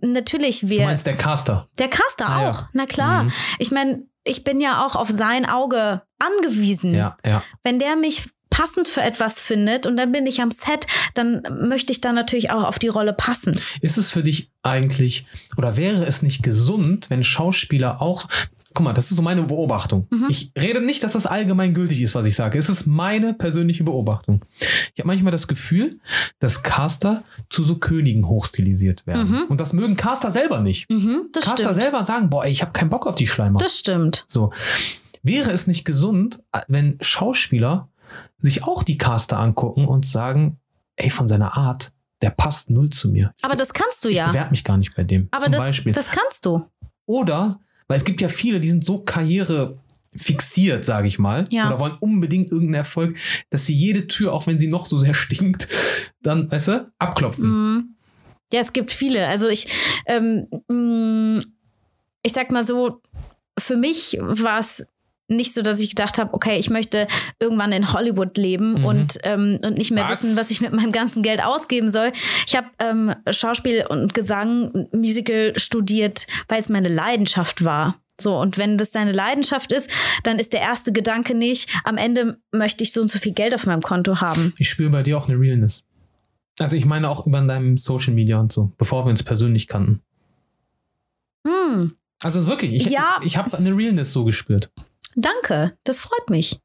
[0.00, 0.78] natürlich, wir.
[0.78, 1.68] Du meinst der Caster.
[1.78, 2.50] Der Caster Ah, ja.
[2.50, 3.22] auch, na klar.
[3.24, 3.32] Mhm.
[3.60, 6.92] Ich meine, ich bin ja auch auf sein Auge angewiesen.
[6.94, 7.42] Ja, ja.
[7.62, 11.90] Wenn der mich passend für etwas findet und dann bin ich am Set, dann möchte
[11.90, 13.58] ich da natürlich auch auf die Rolle passen.
[13.80, 15.24] Ist es für dich eigentlich,
[15.56, 18.28] oder wäre es nicht gesund, wenn Schauspieler auch.
[18.74, 20.06] Guck mal, das ist so meine Beobachtung.
[20.10, 20.26] Mhm.
[20.28, 22.58] Ich rede nicht, dass das allgemeingültig ist, was ich sage.
[22.58, 24.44] Es ist meine persönliche Beobachtung.
[24.94, 25.98] Ich habe manchmal das Gefühl,
[26.38, 29.30] dass Caster zu so Königen hochstilisiert werden.
[29.30, 29.42] Mhm.
[29.48, 30.90] Und das mögen Caster selber nicht.
[30.90, 31.74] Mhm, das Caster stimmt.
[31.74, 33.58] selber sagen, boah, ey, ich habe keinen Bock auf die Schleimer.
[33.58, 34.24] Das stimmt.
[34.26, 34.52] So.
[35.22, 37.88] Wäre es nicht gesund, wenn Schauspieler
[38.42, 40.58] sich auch die Caster angucken und sagen,
[40.96, 43.32] ey, von seiner Art, der passt null zu mir.
[43.42, 44.28] Aber das kannst du Ich ja.
[44.28, 45.28] bewerbe mich gar nicht bei dem.
[45.30, 45.92] Aber zum das, Beispiel.
[45.92, 46.64] das kannst du.
[47.06, 49.78] Oder, weil es gibt ja viele, die sind so Karriere
[50.14, 51.68] fixiert, sage ich mal, Ja.
[51.68, 53.16] oder wollen unbedingt irgendeinen Erfolg,
[53.50, 55.68] dass sie jede Tür, auch wenn sie noch so sehr stinkt,
[56.20, 57.48] dann, weißt du, abklopfen.
[57.48, 57.96] Mhm.
[58.52, 59.26] Ja, es gibt viele.
[59.28, 59.66] Also ich,
[60.06, 61.42] ähm, mh,
[62.22, 63.00] ich sag mal so,
[63.58, 64.84] für mich war es
[65.36, 67.06] nicht so, dass ich gedacht habe, okay, ich möchte
[67.40, 68.84] irgendwann in Hollywood leben Mhm.
[68.84, 70.22] und, ähm, und nicht mehr Was?
[70.22, 72.12] wissen, was ich mit meinem ganzen Geld ausgeben soll.
[72.46, 77.96] Ich habe ähm, Schauspiel und Gesang, Musical studiert, weil es meine Leidenschaft war.
[78.20, 79.90] So, und wenn das deine Leidenschaft ist,
[80.22, 83.54] dann ist der erste Gedanke nicht, am Ende möchte ich so und so viel Geld
[83.54, 84.52] auf meinem Konto haben.
[84.58, 85.82] Ich spüre bei dir auch eine Realness.
[86.60, 90.02] Also ich meine auch über deinem Social Media und so, bevor wir uns persönlich kannten.
[91.46, 93.18] Hm, Also wirklich, ich, Ja.
[93.24, 94.70] ich habe eine Realness so gespürt.
[95.14, 96.58] Danke, das freut mich.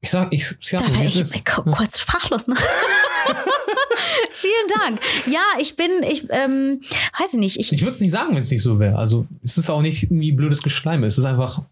[0.00, 2.48] Ich sag, ich, ich sag Da war ich, ich kurz sprachlos.
[2.48, 2.56] Ne?
[4.32, 5.00] Vielen Dank.
[5.26, 6.80] Ja, ich bin, ich ähm,
[7.18, 7.60] weiß ich nicht.
[7.60, 8.98] Ich, Ich würde es nicht sagen, wenn es nicht so wäre.
[8.98, 11.06] Also es ist auch nicht irgendwie blödes Geschleime.
[11.06, 11.62] Es ist einfach,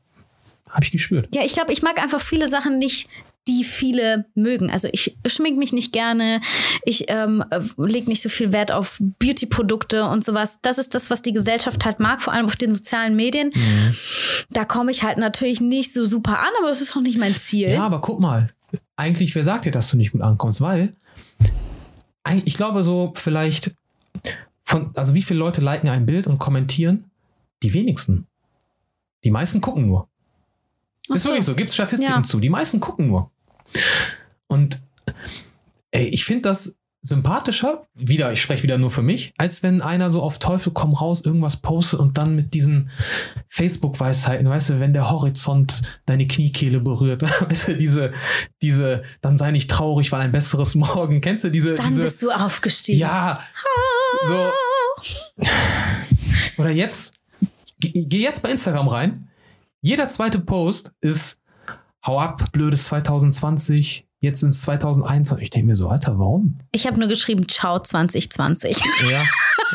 [0.69, 1.35] habe ich gespürt.
[1.35, 3.09] ja, ich glaube, ich mag einfach viele Sachen nicht,
[3.51, 4.71] die viele mögen.
[4.71, 6.41] Also ich schmink mich nicht gerne.
[6.85, 7.45] Ich ähm,
[7.77, 10.59] lege nicht so viel Wert auf Beauty-Produkte und sowas.
[10.63, 13.51] Das ist das, was die Gesellschaft halt mag, vor allem auf den sozialen Medien.
[13.55, 13.95] Mhm.
[14.51, 17.35] Da komme ich halt natürlich nicht so super an, aber das ist auch nicht mein
[17.35, 17.71] Ziel.
[17.71, 18.51] Ja, aber guck mal.
[18.97, 20.61] Eigentlich, wer sagt dir, dass du nicht gut ankommst?
[20.61, 20.95] Weil
[22.45, 23.73] ich glaube so vielleicht
[24.65, 27.11] von, also wie viele Leute liken ein Bild und kommentieren?
[27.63, 28.27] Die wenigsten.
[29.25, 30.09] Die meisten gucken nur.
[31.09, 32.23] Ist wirklich so, gibt es Statistiken Ja.
[32.23, 32.39] zu.
[32.39, 33.31] Die meisten gucken nur.
[34.47, 34.81] Und
[35.91, 40.11] ey, ich finde das sympathischer, wieder, ich spreche wieder nur für mich, als wenn einer
[40.11, 42.91] so auf Teufel komm raus irgendwas postet und dann mit diesen
[43.49, 48.13] Facebook-Weisheiten, weißt du, wenn der Horizont deine Kniekehle berührt, weißt du, diese,
[48.61, 52.23] diese, dann sei nicht traurig, weil ein besseres Morgen, kennst du diese, Dann diese, bist
[52.23, 53.01] du aufgestiegen.
[53.01, 53.41] ja,
[54.29, 54.51] so,
[56.59, 57.15] oder jetzt,
[57.79, 59.29] geh, geh jetzt bei Instagram rein.
[59.81, 61.40] Jeder zweite Post ist
[62.07, 65.43] Hau ab, blödes 2020, jetzt ins 2021.
[65.43, 66.57] Ich denke mir so, Alter, warum?
[66.73, 68.79] Ich habe nur geschrieben, ciao 2020.
[69.11, 69.23] Ja,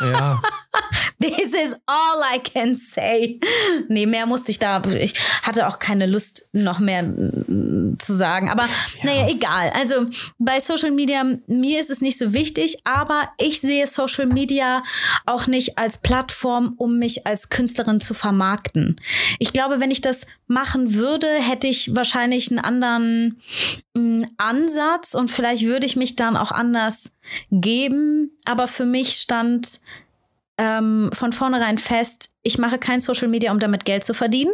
[0.04, 0.40] ja.
[1.18, 3.40] This is all I can say.
[3.88, 4.82] Nee, mehr musste ich da.
[4.84, 7.02] Ich hatte auch keine Lust, noch mehr
[7.98, 8.50] zu sagen.
[8.50, 8.64] Aber
[9.02, 9.70] naja, egal.
[9.74, 10.06] Also
[10.38, 14.82] bei Social Media, mir ist es nicht so wichtig, aber ich sehe Social Media
[15.24, 19.00] auch nicht als Plattform, um mich als Künstlerin zu vermarkten.
[19.38, 23.40] Ich glaube, wenn ich das machen würde, hätte ich wahrscheinlich einen anderen
[23.94, 27.10] mm, Ansatz und vielleicht würde ich mich dann auch anders
[27.50, 28.36] geben.
[28.44, 29.80] Aber für mich stand
[30.58, 34.52] ähm, von vornherein fest, ich mache kein Social Media, um damit Geld zu verdienen.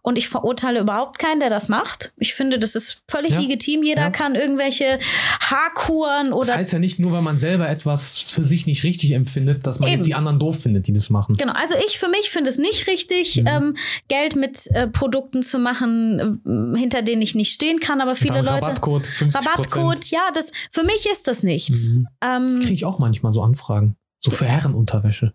[0.00, 2.12] Und ich verurteile überhaupt keinen, der das macht.
[2.18, 3.40] Ich finde, das ist völlig Ja.
[3.40, 3.82] legitim.
[3.82, 4.10] Jeder Ja.
[4.10, 4.98] kann irgendwelche
[5.40, 6.54] Haarkuren Das oder.
[6.54, 9.88] heißt ja nicht nur, weil man selber etwas für sich nicht richtig empfindet, dass man
[9.88, 9.98] Eben.
[9.98, 11.36] jetzt die anderen doof findet, die das machen.
[11.36, 13.46] Genau, also ich für mich finde es nicht richtig, Mhm.
[13.46, 13.76] ähm,
[14.08, 16.40] Geld mit äh, Produkten zu machen,
[16.76, 18.66] äh, hinter denen ich nicht stehen kann, aber viele Dann Leute.
[18.66, 21.88] Rabattcode, 50 Rabattcode, ja, das für mich ist das nichts.
[21.88, 22.06] Mhm.
[22.24, 23.96] Ähm, Kriege ich auch manchmal so Anfragen.
[24.20, 25.32] So für Herrenunterwäsche.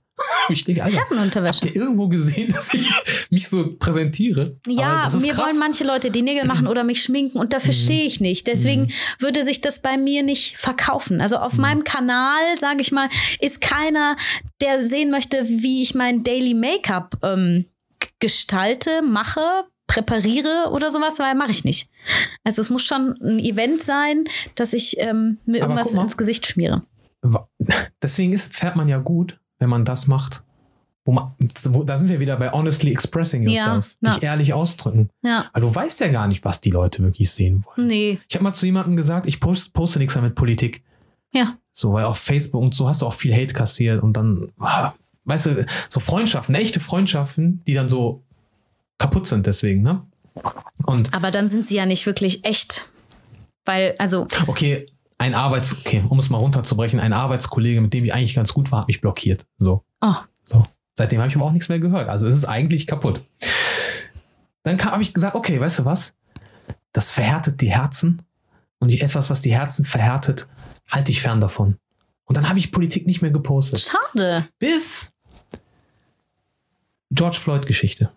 [0.49, 1.61] Ich denke, Alter, Herrenunterwäsche.
[1.61, 2.89] habt ihr irgendwo gesehen, dass ich
[3.29, 4.57] mich so präsentiere?
[4.67, 5.37] Ja, mir krass.
[5.37, 7.77] wollen manche Leute die Nägel machen oder mich schminken und dafür Mhm.
[7.77, 8.47] stehe ich nicht.
[8.47, 11.21] Deswegen würde sich das bei mir nicht verkaufen.
[11.21, 11.41] Also Mhm.
[11.43, 14.15] auf meinem Kanal, sage ich mal, ist keiner,
[14.61, 17.65] der sehen möchte, wie ich mein Daily Make-up ähm,
[18.19, 19.41] gestalte, mache,
[19.87, 21.89] präpariere oder sowas, weil mache ich nicht.
[22.43, 26.83] Also es muss schon ein Event sein, dass ich ähm, mir irgendwas ins Gesicht schmiere.
[28.01, 30.43] Deswegen ist, fährt man ja gut, wenn man das macht.
[31.05, 31.31] Wo man,
[31.69, 33.95] wo, da sind wir wieder bei honestly expressing Ja, yourself.
[34.01, 34.13] ja.
[34.13, 35.09] Dich ehrlich ausdrücken.
[35.23, 35.49] Ja.
[35.53, 37.87] Weil du weißt ja gar nicht, was die Leute wirklich sehen wollen.
[37.87, 38.19] Nee.
[38.27, 40.83] Ich habe mal zu jemandem gesagt, ich post, poste nichts mehr mit Politik.
[41.33, 41.57] Ja.
[41.71, 44.93] So, weil auf Facebook und so hast du auch viel Hate kassiert und dann, ah,
[45.25, 48.23] weißt du, so Freundschaften, echte Freundschaften, die dann so
[48.97, 50.01] kaputt sind deswegen, ne?
[50.85, 52.89] Und Aber dann sind sie ja nicht wirklich echt.
[53.65, 54.87] Weil, also, okay,
[55.17, 58.71] ein Arbeits, okay, um es mal runterzubrechen, ein Arbeitskollege, mit dem ich eigentlich ganz gut
[58.71, 59.45] war, hat mich blockiert.
[59.57, 60.65] So, oh, so.
[60.95, 62.09] Seitdem habe ich aber auch nichts mehr gehört.
[62.09, 63.21] Also es ist eigentlich kaputt.
[64.63, 66.15] Dann habe ich gesagt, okay, weißt du was?
[66.91, 68.23] Das verhärtet die Herzen
[68.79, 70.47] und ich, etwas, was die Herzen verhärtet,
[70.87, 71.77] halte ich fern davon.
[72.25, 73.79] Und dann habe ich Politik nicht mehr gepostet.
[73.79, 74.47] schade.
[74.59, 75.13] Bis
[77.11, 78.11] George Floyd-Geschichte.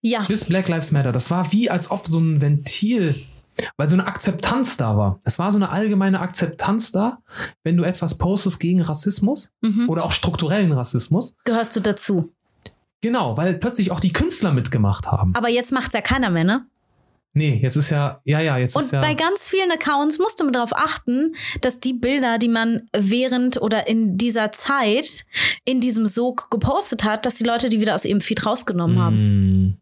[0.00, 0.24] Ja.
[0.26, 1.12] Bis Black Lives Matter.
[1.12, 3.24] Das war wie, als ob so ein Ventil,
[3.76, 5.20] weil so eine Akzeptanz da war.
[5.24, 7.18] Es war so eine allgemeine Akzeptanz da,
[7.64, 9.88] wenn du etwas postest gegen Rassismus Mhm.
[9.88, 11.34] oder auch strukturellen Rassismus.
[11.44, 12.32] Gehörst du dazu.
[13.00, 15.34] Genau, weil plötzlich auch die Künstler mitgemacht haben.
[15.34, 16.66] Aber jetzt macht's ja keiner mehr, ne?
[17.34, 19.00] Nee, jetzt ist ja, ja, ja, jetzt Und ist ja.
[19.00, 23.86] bei ganz vielen Accounts musst du darauf achten, dass die Bilder, die man während oder
[23.88, 25.24] in dieser Zeit
[25.64, 29.81] in diesem Sog gepostet hat, dass die Leute die wieder aus ihrem Feed rausgenommen haben.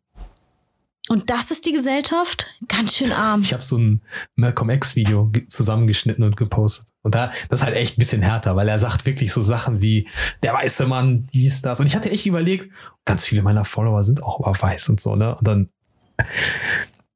[1.10, 2.46] Und das ist die Gesellschaft?
[2.68, 3.40] Ganz schön arm.
[3.40, 4.00] Ich habe so ein
[4.36, 6.86] Malcolm X-Video ge- zusammengeschnitten und gepostet.
[7.02, 9.80] Und da, das ist halt echt ein bisschen härter, weil er sagt wirklich so Sachen
[9.80, 10.08] wie,
[10.44, 11.80] der weiße Mann, dies, das.
[11.80, 12.72] Und ich hatte echt überlegt,
[13.04, 15.34] ganz viele meiner Follower sind auch aber weiß und so, ne?
[15.34, 15.70] Und dann,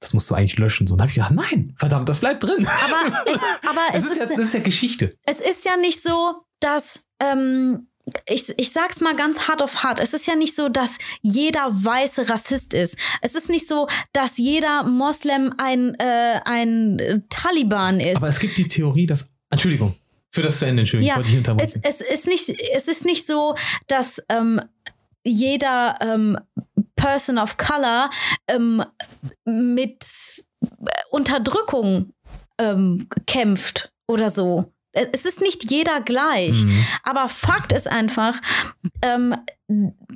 [0.01, 0.89] das musst du eigentlich löschen.
[0.89, 0.95] So.
[0.95, 2.67] Und dann habe ich gedacht, nein, verdammt, das bleibt drin.
[2.67, 5.15] Aber, es, aber Es es, ist, ja, ist, das ist ja Geschichte.
[5.25, 7.01] es ist ja nicht so, dass.
[7.23, 7.87] Ähm,
[8.27, 10.01] ich, ich sag's mal ganz hart auf hart.
[10.01, 10.91] Es ist ja nicht so, dass
[11.23, 12.97] jeder Weiße Rassist ist.
[13.23, 18.19] Es ist nicht so, dass jeder Moslem ein, äh, ein Taliban ist.
[18.19, 19.95] Aber es gibt die Theorie, dass, Entschuldigung,
[20.31, 21.81] für das zu Ende, Entschuldigung, Ja, wollte ich es, unterbrechen.
[21.83, 23.55] es, ist nicht, es ist nicht so,
[23.87, 24.61] dass ähm,
[25.25, 26.39] jeder ähm,
[26.97, 28.11] Person of Color
[28.49, 28.85] ähm,
[29.45, 30.05] mit
[31.11, 32.13] Unterdrückung
[32.59, 34.74] ähm, kämpft oder so.
[34.95, 36.65] Es ist nicht jeder gleich.
[36.65, 36.87] Mhm.
[37.03, 38.41] Aber Fakt ist einfach,
[39.03, 39.37] ähm,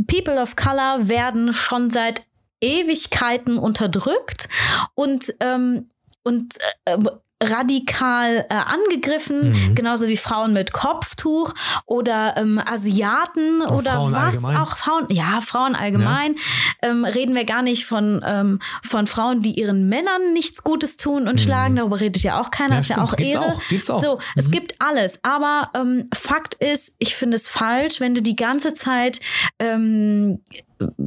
[0.07, 2.23] People of Color werden schon seit
[2.61, 4.49] Ewigkeiten unterdrückt
[4.95, 5.91] und, ähm,
[6.25, 6.99] und äh,
[7.43, 9.75] radikal äh, angegriffen, Mhm.
[9.75, 11.55] genauso wie Frauen mit Kopftuch
[11.87, 14.57] oder ähm, Asiaten Auch oder Frauen was allgemein.
[14.57, 16.35] auch Frauen, ja, Frauen allgemein.
[16.83, 21.29] Ähm, reden wir gar nicht von, ähm, von Frauen, die ihren Männern nichts Gutes tun
[21.29, 22.75] und schlagen, darüber redet ja auch keiner, Mhm.
[22.75, 23.45] Ja, ist ja auch Ehre.
[23.47, 24.01] auch, gibt's auch.
[24.01, 24.51] So, es Mhm.
[24.51, 29.21] gibt alles, aber ähm, Fakt ist, ich finde es falsch, wenn du die ganze Zeit
[29.59, 30.41] ähm,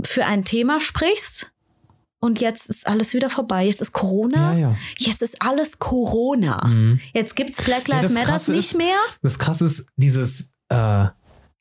[0.04, 1.51] für ein Thema sprichst
[2.22, 3.66] und jetzt ist alles wieder vorbei.
[3.66, 4.54] Jetzt ist Corona.
[4.54, 4.76] Ja, ja.
[4.98, 6.66] Jetzt ist alles Corona.
[6.68, 7.00] Mhm.
[7.14, 8.96] Jetzt gibt's Black Ja, Lives das Matter nicht ist- mehr.
[9.22, 11.08] Das krasse ist, dieses, äh,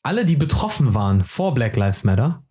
[0.02, 2.42] alle, die betroffen waren vor Black Lives Matter,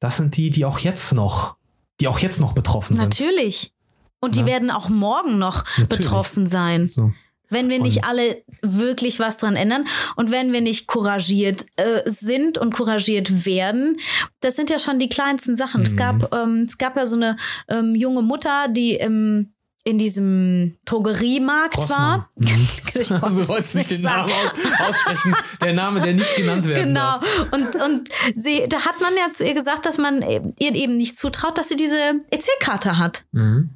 [0.00, 1.56] das sind die, die auch jetzt noch,
[2.00, 3.04] die auch jetzt noch betroffen sind.
[3.04, 3.72] Natürlich.
[4.20, 4.46] Und die Ja.
[4.46, 5.88] werden auch morgen noch Natürlich.
[6.06, 6.86] betroffen sein.
[6.86, 7.12] So.
[7.52, 9.84] Wenn wir nicht Und- alle wirklich was dran ändern
[10.16, 13.98] und wenn wir nicht couragiert äh, sind und couragiert werden,
[14.40, 15.82] das sind ja schon die kleinsten Sachen.
[15.82, 15.96] Es, Mhm.
[15.96, 17.36] gab, ähm, es gab ja so eine
[17.68, 19.52] ähm, junge Mutter, die im,
[19.84, 21.98] in diesem Drogeriemarkt Grossmann.
[21.98, 22.30] war.
[22.36, 22.68] Mhm.
[22.94, 25.34] Ich Also wollte du wolltest nicht den Namen aus aussprechen.
[25.64, 27.00] Der Name, der nicht genannt werden Genau.
[27.18, 27.46] darf.
[27.52, 30.22] Und, und sie, da hat man ja zu ihr gesagt, dass man
[30.58, 31.96] ihr eben nicht zutraut, dass sie diese
[32.30, 33.24] EC-Karte hat.
[33.32, 33.70] Mhm.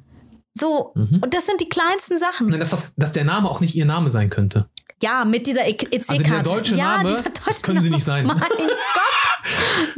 [0.59, 1.21] So, Mhm.
[1.23, 2.47] und das sind die kleinsten Sachen.
[2.47, 4.69] Nein, Dass, das, dass der Name auch nicht ihr Name sein könnte.
[5.01, 6.09] Ja, mit dieser EC-Karte.
[6.09, 8.25] Also dieser deutsche ja, Name, dieser das deutsche können sie nicht sein.
[8.25, 8.49] Mein Gott.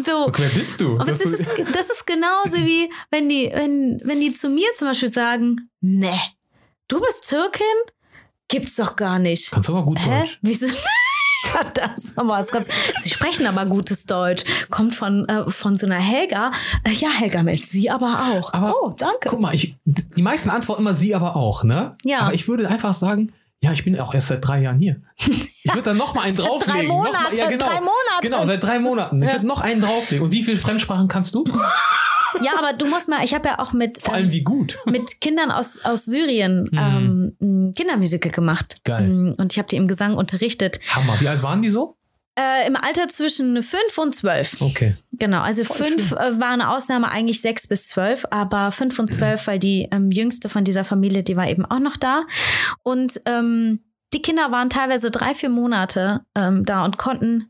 [0.05, 0.25] So.
[0.25, 0.95] Und wer bist du?
[0.99, 4.67] Aber Das das ist, das ist genauso wie, wenn die, wenn, wenn die zu mir
[4.77, 6.19] zum Beispiel sagen, ne,
[6.87, 7.65] du bist Türkin?
[8.47, 9.51] Gibt's doch gar nicht.
[9.51, 10.19] kannst aber gut Hä?
[10.21, 10.39] Deutsch.
[10.41, 10.67] Wieso?
[11.73, 12.67] Das ist aber was ganz,
[13.01, 14.43] Sie sprechen aber gutes Deutsch.
[14.69, 16.51] Kommt von, äh, von so einer Helga.
[16.83, 18.53] Äh, ja, Helga meldet sie aber auch.
[18.53, 19.29] Aber oh, danke.
[19.29, 21.95] Guck mal, ich, die meisten antworten immer sie aber auch, ne?
[22.03, 22.19] Ja.
[22.21, 23.31] Aber ich würde einfach sagen,
[23.61, 25.01] ja, ich bin auch erst seit drei Jahren hier.
[25.61, 26.73] Ich würde dann noch mal einen drauflegen.
[26.73, 27.65] drei noch Monate, mal, ja, genau.
[27.67, 27.93] drei Monate.
[28.21, 29.21] Genau, seit drei Monaten.
[29.21, 29.35] Ich Ja.
[29.35, 30.25] würde noch einen drauflegen.
[30.25, 31.43] Und wie viele Fremdsprachen kannst du?
[32.41, 34.77] Ja, aber du musst mal, ich habe ja auch mit, Vor ähm, allem wie gut.
[34.85, 38.77] mit Kindern aus, aus Syrien ähm, ein Kindermusical gemacht.
[38.79, 38.83] Mhm.
[38.83, 39.07] Geil.
[39.07, 40.79] Mm, Und ich habe die im Gesang unterrichtet.
[40.95, 41.19] Hammer.
[41.19, 41.95] Wie alt waren die so?
[42.37, 44.61] Äh, Im Alter zwischen fünf und zwölf.
[44.61, 44.95] Okay.
[45.13, 46.17] Genau, also Voll fünf schön.
[46.17, 50.09] äh, war eine Ausnahme, eigentlich sechs bis zwölf, aber fünf und zwölf, weil die ähm,
[50.11, 52.23] jüngste von dieser Familie, die war eben auch noch da.
[52.83, 57.48] Und ähm, die Kinder waren teilweise drei, vier Monate ähm, da und konnten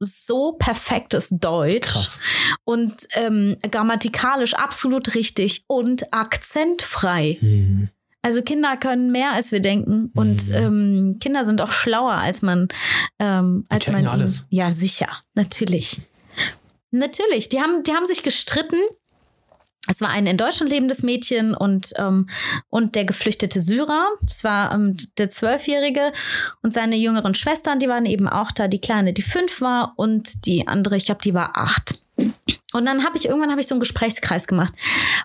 [0.00, 2.20] so perfektes Deutsch Krass.
[2.64, 7.38] und ähm, grammatikalisch absolut richtig und akzentfrei.
[7.40, 7.90] Mhm.
[8.22, 10.10] Also Kinder können mehr, als wir denken.
[10.14, 10.54] Und Mhm.
[10.54, 12.68] ähm, Kinder sind auch schlauer, als man,
[13.18, 14.46] ähm, als man alles.
[14.50, 16.00] Ja, sicher, natürlich.
[16.90, 17.48] Natürlich.
[17.48, 18.78] Die haben, die haben sich gestritten.
[19.88, 22.28] Es war ein in Deutschland lebendes Mädchen und, ähm,
[22.68, 24.08] und der geflüchtete Syrer.
[24.22, 26.12] Das war ähm, der Zwölfjährige
[26.62, 28.68] und seine jüngeren Schwestern, die waren eben auch da.
[28.68, 31.98] Die Kleine, die fünf war und die andere, ich glaube, die war acht.
[32.72, 34.74] Und dann habe ich irgendwann habe ich so einen Gesprächskreis gemacht,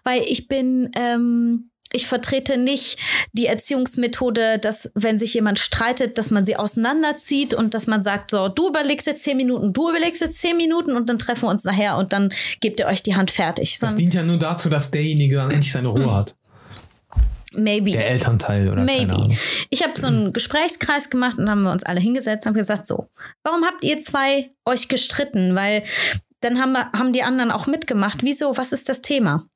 [0.04, 2.98] weil ich bin, ähm, ich vertrete nicht
[3.32, 8.32] die Erziehungsmethode, dass wenn sich jemand streitet, dass man sie auseinanderzieht und dass man sagt,
[8.32, 11.50] so, du überlegst jetzt zehn Minuten, du überlegst jetzt zehn Minuten und dann treffen wir
[11.50, 13.78] uns nachher und dann gebt ihr euch die Hand fertig.
[13.80, 16.36] Das dient ja nur dazu, dass derjenige dann endlich seine Ruhe hat.
[17.54, 17.92] maybe.
[17.92, 19.36] Der Elternteil oder Maybe.
[19.70, 22.86] Ich habe so einen Gesprächskreis gemacht und haben wir uns alle hingesetzt und haben gesagt,
[22.86, 23.08] so,
[23.44, 25.56] warum habt ihr zwei euch gestritten?
[25.56, 25.84] Weil
[26.42, 28.24] dann haben, wir, haben die anderen auch mitgemacht.
[28.24, 28.58] Wieso?
[28.58, 29.48] Was ist das Thema?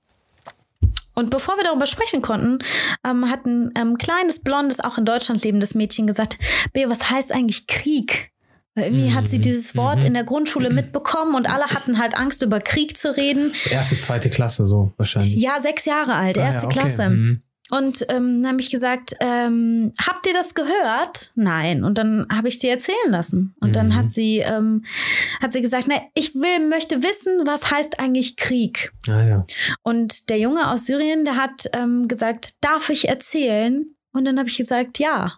[1.19, 2.59] Und bevor wir darüber sprechen konnten,
[3.05, 6.37] ähm, hat ein ähm, kleines, blondes, auch in Deutschland lebendes Mädchen gesagt,
[6.73, 8.31] Bea, was heißt eigentlich Krieg?
[8.75, 9.41] Weil irgendwie hat sie Mhm.
[9.41, 10.07] dieses Wort Mhm.
[10.07, 13.51] in der Grundschule mitbekommen und alle hatten halt Angst, über Krieg zu reden.
[13.69, 15.35] Erste, zweite Klasse, so wahrscheinlich.
[15.41, 16.79] Ja, sechs Jahre alt, Ah, erste ja, okay.
[16.79, 17.09] Klasse.
[17.09, 17.41] Mhm.
[17.71, 21.31] Und ähm, dann habe ich gesagt, ähm, habt ihr das gehört?
[21.35, 21.83] Nein.
[21.83, 23.55] Und dann habe ich sie erzählen lassen.
[23.61, 23.95] Und dann Mhm.
[23.95, 24.83] hat sie, ähm,
[25.41, 28.91] hat sie gesagt, na, ich will, möchte wissen, was heißt eigentlich Krieg?
[29.07, 29.45] Ah, ja.
[29.83, 33.85] Und der Junge aus Syrien, der hat ähm, gesagt, darf ich erzählen?
[34.13, 35.33] Und dann habe ich gesagt, ja.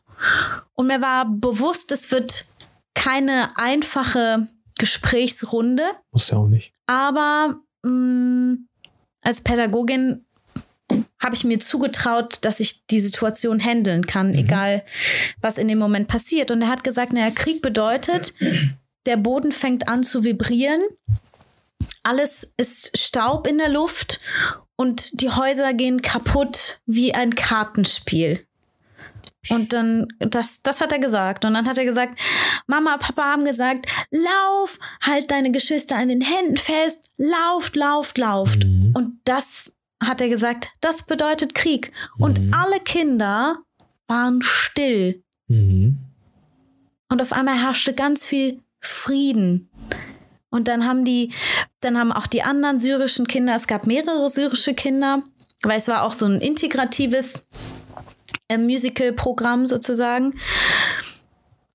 [0.74, 2.46] Und mir war bewusst, es wird
[2.94, 5.84] keine einfache Gesprächsrunde.
[6.12, 6.74] Muss ja auch nicht.
[6.88, 8.58] Aber mh,
[9.24, 10.26] als Pädagogin
[11.22, 14.36] habe ich mir zugetraut, dass ich die Situation handeln kann, Mhm.
[14.36, 14.84] egal
[15.40, 16.52] was in dem Moment passiert.
[16.52, 18.34] Und er hat gesagt, naja, Krieg bedeutet,
[19.06, 20.82] der Boden fängt an zu vibrieren,
[22.04, 24.20] alles ist Staub in der Luft
[24.76, 28.46] und die Häuser gehen kaputt wie ein Kartenspiel.
[29.50, 31.46] Und dann, das, das hat er gesagt.
[31.46, 32.20] Und dann hat er gesagt,
[32.68, 38.66] Mama, Papa haben gesagt, lauf, halt deine Geschwister an den Händen fest, lauft, lauft, lauft.
[38.66, 38.92] Mhm.
[38.96, 41.92] Und das hat er gesagt, das bedeutet Krieg.
[42.18, 42.54] Und Mhm.
[42.54, 43.60] alle Kinder
[44.08, 45.24] waren still.
[45.48, 45.98] Mhm.
[47.10, 49.70] Und auf einmal herrschte ganz viel Frieden.
[50.50, 51.34] Und dann haben die,
[51.82, 55.24] dann haben auch die anderen syrischen Kinder, es gab mehrere syrische Kinder,
[55.64, 57.46] weil es war auch so ein integratives
[58.50, 60.34] äh, Musical-Programm sozusagen.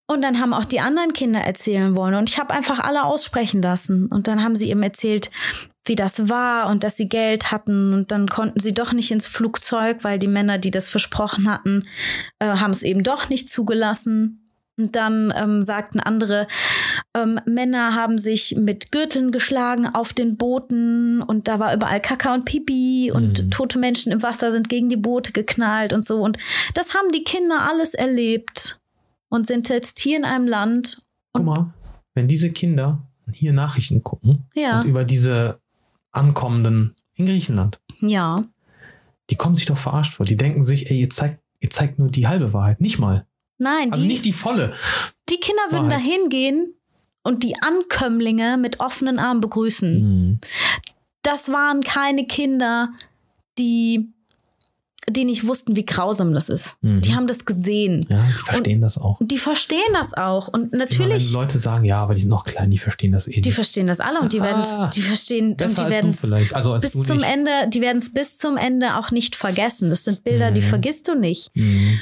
[0.08, 2.14] Und dann haben auch die anderen Kinder erzählen wollen.
[2.14, 4.06] Und ich habe einfach alle aussprechen lassen.
[4.06, 5.30] Und dann haben sie ihm erzählt,
[5.86, 7.92] wie das war und dass sie Geld hatten.
[7.94, 11.84] Und dann konnten sie doch nicht ins Flugzeug, weil die Männer, die das versprochen hatten,
[12.38, 14.42] äh, haben es eben doch nicht zugelassen.
[14.78, 16.46] Und dann ähm, sagten andere,
[17.16, 22.34] ähm, Männer haben sich mit Gürteln geschlagen auf den Booten und da war überall Kaka
[22.34, 23.50] und Pipi und Mhm.
[23.50, 26.20] tote Menschen im Wasser sind gegen die Boote geknallt und so.
[26.20, 26.36] Und
[26.74, 28.78] das haben die Kinder alles erlebt
[29.30, 30.98] und sind jetzt hier in einem Land.
[31.32, 31.72] Guck mal,
[32.14, 35.58] wenn diese Kinder hier Nachrichten gucken Ja, und über diese
[36.16, 38.44] Ankommenden in Griechenland, ja,
[39.30, 40.26] die kommen sich doch verarscht vor.
[40.26, 43.26] Die denken sich, ey, ihr zeigt, ihr zeigt nur die halbe Wahrheit, nicht mal.
[43.58, 44.72] nein, Also die, nicht die volle.
[45.28, 46.74] die Kinder würden da hingehen
[47.22, 50.30] und die Ankömmlinge mit offenen Armen begrüßen.
[50.30, 50.40] Mhm.
[51.22, 52.90] das waren keine Kinder,
[53.58, 54.12] die,
[55.08, 56.76] die nicht wussten, wie grausam das ist.
[56.82, 57.00] Mhm.
[57.00, 58.06] Die haben das gesehen.
[58.08, 59.20] Ja, die verstehen das auch.
[59.20, 60.48] Und die verstehen das auch.
[60.48, 63.28] Und Immer natürlich, wenn Leute sagen, ja, aber die sind noch klein, die verstehen das
[63.28, 63.54] eh die nicht.
[63.54, 64.44] verstehen das alle und die Ah.
[64.44, 64.64] werden
[64.94, 66.54] die verstehen und die werden vielleicht.
[66.56, 67.22] Also als bis zum.
[67.22, 69.90] Ende, die werden es bis zum Ende auch nicht vergessen.
[69.90, 70.66] Das sind Bilder, die Mhm.
[70.66, 71.50] vergisst du nicht.
[71.54, 71.98] Mhm.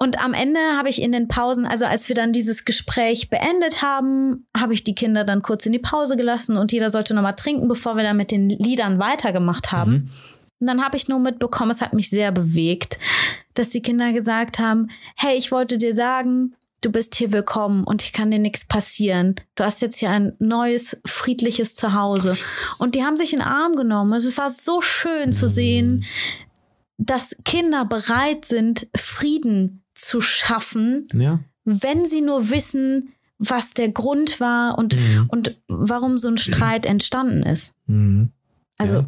[0.00, 3.82] Und am Ende habe ich in den Pausen, also als wir dann dieses Gespräch beendet
[3.82, 7.34] haben, habe ich die Kinder dann kurz in die Pause gelassen und jeder sollte nochmal
[7.34, 9.92] trinken, bevor wir dann mit den Liedern weitergemacht haben.
[9.92, 10.06] Mhm.
[10.60, 12.98] Und dann habe ich nur mitbekommen, es hat mich sehr bewegt,
[13.54, 18.02] dass die Kinder gesagt haben, hey, ich wollte dir sagen, du bist hier willkommen und
[18.02, 19.36] hier kann dir nichts passieren.
[19.54, 22.36] Du hast jetzt hier ein neues, friedliches Zuhause.
[22.78, 24.12] Und die haben sich in den Arm genommen.
[24.14, 26.04] Es war so schön zu sehen,
[26.98, 31.40] dass Kinder bereit sind, Frieden zu schaffen, Ja.
[31.64, 35.26] wenn sie nur wissen, was der Grund war und, Mhm.
[35.28, 37.74] und warum so ein Streit entstanden ist.
[37.86, 38.32] Mhm.
[38.78, 39.06] Also Ja.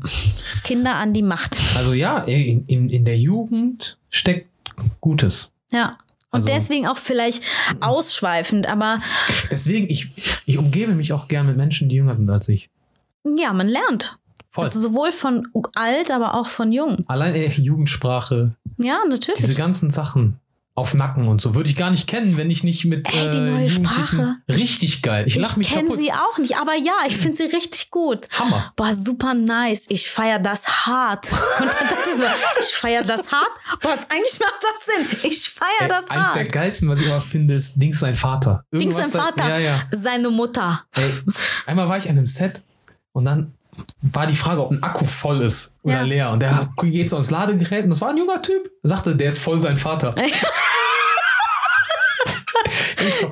[0.65, 1.59] Kinder an die Macht.
[1.77, 4.49] Also ja, in, in, in der Jugend steckt
[5.01, 5.51] Gutes.
[5.73, 5.99] Ja.
[6.33, 7.43] Und Also- deswegen auch vielleicht
[7.81, 9.01] ausschweifend, aber
[9.51, 10.11] Deswegen, ich,
[10.47, 12.71] ich umgebe mich auch gern mit Menschen, die jünger sind als ich.
[13.25, 14.17] ja, man lernt.
[14.53, 14.65] Voll.
[14.65, 17.05] Also sowohl von alt, aber auch von jung.
[17.07, 19.41] Allein äh, Jugendsprache, Ja, natürlich.
[19.41, 20.39] diese ganzen Sachen.
[20.81, 21.55] Auf Nacken und so.
[21.55, 24.37] Würde ich gar nicht kennen, wenn ich nicht mit Ey, die äh, neue Sprache.
[24.49, 25.25] Richtig geil.
[25.27, 25.97] Ich lach Ich mich kenne kaputt.
[25.99, 28.29] sie auch nicht, aber ja, ich finde sie richtig gut.
[28.39, 28.73] Hammer.
[28.77, 29.85] Boah, super nice.
[29.89, 31.31] Ich feier das hart.
[31.61, 32.09] Und dann dachte
[32.61, 33.51] ich ich feier das hart?
[33.81, 35.31] Boah, eigentlich macht das Sinn.
[35.31, 36.53] Ich feier Ey, das eins der hart.
[36.53, 38.65] geilsten, was ich immer finde, ist Dings sein Vater.
[38.73, 39.83] Dings Irgendwas sein da- Vater, Ja, ja.
[39.93, 40.85] seine Mutter.
[40.97, 41.13] Ey,
[41.67, 42.63] einmal war ich an einem Set
[43.13, 43.55] und dann
[44.03, 46.03] war die Frage, ob ein Akku voll ist oder Ja.
[46.03, 46.31] leer.
[46.31, 48.71] Und der geht so ans Ladegerät und das war ein junger Typ.
[48.83, 50.15] Sagte, der ist voll sein Vater.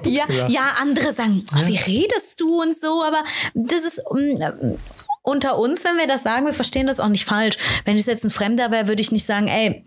[0.04, 3.22] Ich Ja, ja, andere sagen, "Ah, wie redest du und so, aber
[3.54, 4.78] das ist um,
[5.22, 7.56] unter uns, wenn wir das sagen, wir verstehen das auch nicht falsch.
[7.84, 9.84] Wenn es jetzt ein Fremder wäre, würde ich nicht sagen, ey,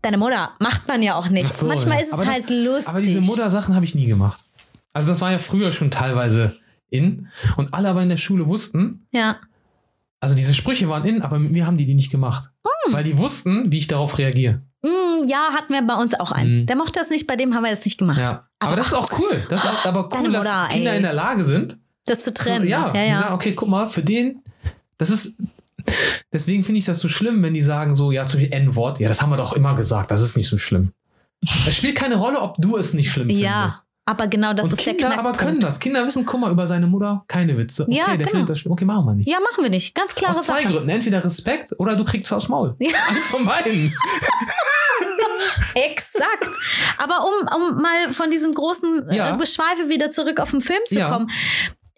[0.00, 1.52] deine Mutter macht man ja auch nicht.
[1.52, 2.02] So, Manchmal ja.
[2.02, 2.88] ist es Aber das- halt lustig.
[2.88, 4.44] Aber diese Muttersachen habe ich nie gemacht.
[4.94, 6.56] Also das war ja früher schon teilweise
[6.90, 7.28] in
[7.58, 9.36] und alle aber in der Schule wussten, ja.
[10.20, 12.50] Also diese Sprüche waren in, aber mit mir haben die die nicht gemacht.
[12.84, 12.92] Hm.
[12.92, 14.62] Weil die wussten, wie ich darauf reagiere.
[14.82, 16.60] Mm, ja, hatten wir bei uns auch einen.
[16.62, 16.66] Mhm.
[16.66, 18.18] Der mochte das nicht, bei dem haben wir das nicht gemacht.
[18.18, 18.48] Ja.
[18.60, 19.44] Aber, das ist auch cool.
[19.48, 20.96] Das ist auch, aber cool, dass Mutter, Kinder ey.
[20.98, 22.66] in der Lage sind, Das zu trennen.
[22.68, 23.18] ja, ja, Die ja.
[23.20, 24.42] sagen, okay, guck mal, für den,
[24.96, 25.36] das ist,
[26.32, 29.08] deswegen finde ich das so schlimm, wenn die sagen so, ja, zum Beispiel N-Wort, ja,
[29.08, 30.92] das haben wir doch immer gesagt, das ist nicht so schlimm.
[31.66, 33.82] Es spielt keine Rolle, ob du es nicht schlimm Ja, findest.
[34.08, 35.38] Aber genau das Und ist der Kinder Knackpunkt.
[35.38, 35.78] aber können das.
[35.80, 37.82] Kinder wissen, guck mal, über seine Mutter keine Witze.
[37.84, 38.30] Okay, Ja, der genau.
[38.30, 38.72] findet das schlimm.
[38.72, 39.28] Okay, machen wir nicht.
[39.28, 39.94] Ja, machen wir nicht.
[39.94, 40.72] Ganz klare Aus zwei Sache.
[40.74, 40.88] Gründen.
[40.88, 42.74] Entweder Respekt oder du kriegst es aufs Maul.
[42.78, 42.88] Ja.
[43.08, 43.92] Eins von beiden.
[45.74, 46.48] Exakt.
[46.98, 49.34] Aber um, um mal von diesem großen Ja.
[49.34, 51.10] äh, Geschweife wieder zurück auf den Film zu Ja.
[51.10, 51.30] kommen.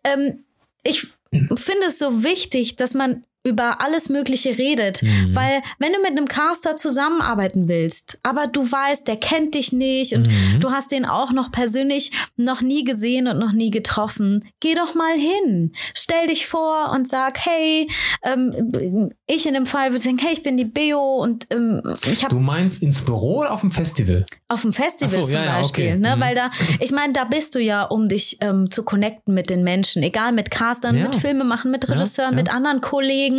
[0.05, 0.45] Ähm,
[0.83, 5.03] ich finde es so wichtig, dass man über alles Mögliche redet.
[5.03, 5.35] Mhm.
[5.35, 10.13] Weil, wenn du mit einem Caster zusammenarbeiten willst, aber du weißt, der kennt dich nicht
[10.15, 10.61] und Mhm.
[10.61, 14.95] du hast den auch noch persönlich noch nie gesehen und noch nie getroffen, geh doch
[14.95, 15.73] mal hin.
[15.95, 17.89] Stell dich vor und sag, hey,
[18.25, 21.81] ähm, ich in dem Fall würde sagen, hey, ich bin die Beo und ähm,
[22.13, 24.25] ich habe Du meinst ins Büro oder auf dem Festival?
[24.49, 25.97] auf dem Festival so, zum ja, ja, Beispiel, okay.
[25.97, 26.17] ne?
[26.17, 26.21] Mhm.
[26.21, 29.63] Weil da, ich meine, da bist du ja, um dich ähm, zu connecten mit den
[29.63, 31.05] Menschen, egal mit Castern, Ja.
[31.05, 33.30] mit Filmemachern, mit Regisseuren, mit anderen Kollegen.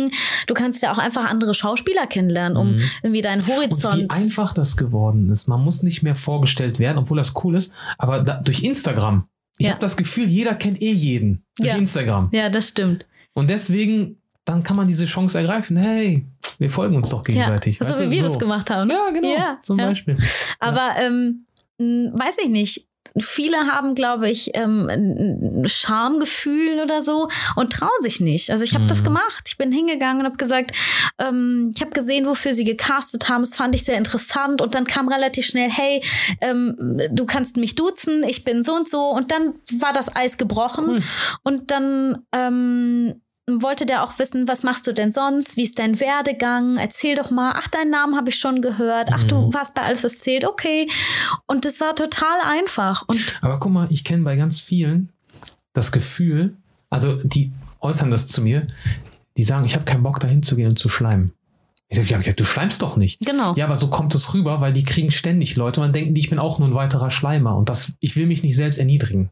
[0.46, 2.80] Du kannst ja auch einfach andere Schauspieler kennenlernen, um Mhm.
[3.02, 4.10] irgendwie deinen Und wie Horizont.
[4.10, 5.48] einfach das geworden ist.
[5.48, 9.26] Man muss nicht mehr vorgestellt werden, obwohl das cool ist, aber da, durch Instagram.
[9.58, 9.72] Ich Ja.
[9.72, 11.76] habe das Gefühl, jeder kennt eh jeden durch Ja.
[11.76, 12.28] Instagram.
[12.32, 13.06] Ja, das stimmt.
[13.34, 15.76] Und deswegen, dann kann man diese Chance ergreifen.
[15.76, 16.26] Hey,
[16.58, 17.78] wir folgen uns doch gegenseitig.
[17.80, 18.28] Ja, so wie wir so.
[18.28, 18.90] das gemacht haben.
[18.90, 19.32] Ja, genau.
[19.34, 19.76] Ja, zum.
[19.76, 20.16] Beispiel.
[20.58, 21.46] Aber ähm,
[21.78, 22.86] mh, weiß ich nicht.
[23.18, 28.50] Viele haben, glaube ich, ähm, ein Schamgefühl oder so und trauen sich nicht.
[28.50, 29.04] Also ich habe das Mhm.
[29.04, 29.44] gemacht.
[29.46, 30.72] Ich bin hingegangen und habe gesagt,
[31.18, 33.42] ähm, ich habe gesehen, wofür sie gecastet haben.
[33.42, 34.60] Das fand ich sehr interessant.
[34.60, 36.02] Und dann kam relativ schnell, hey,
[36.40, 39.02] ähm, du kannst mich duzen, ich bin so und so.
[39.10, 40.84] Und dann war das Eis gebrochen.
[40.88, 41.02] Cool.
[41.42, 43.20] Und dann ähm,
[43.50, 45.56] wollte der auch wissen, was machst du denn sonst?
[45.56, 46.76] Wie ist dein Werdegang?
[46.76, 47.54] Erzähl doch mal.
[47.56, 49.10] Ach, deinen Namen habe ich schon gehört.
[49.12, 49.54] Ach, du Mhm.
[49.54, 50.44] warst bei Alles, was zählt.
[50.46, 50.88] Okay.
[51.46, 53.04] Und das war total einfach.
[53.08, 55.10] Und Aber guck mal, ich kenne bei ganz vielen
[55.72, 56.56] das Gefühl,
[56.90, 58.66] also die äußern das zu mir,
[59.36, 61.32] die sagen, ich habe keinen Bock dahin zu gehen und zu schleimen.
[61.88, 63.20] Ich sage, ja, du schleimst doch nicht.
[63.20, 63.54] genau.
[63.56, 66.20] Ja, aber so kommt es rüber, weil die kriegen ständig Leute und dann denken die,
[66.20, 69.30] ich bin auch nur ein weiterer Schleimer und das, ich will mich nicht selbst erniedrigen.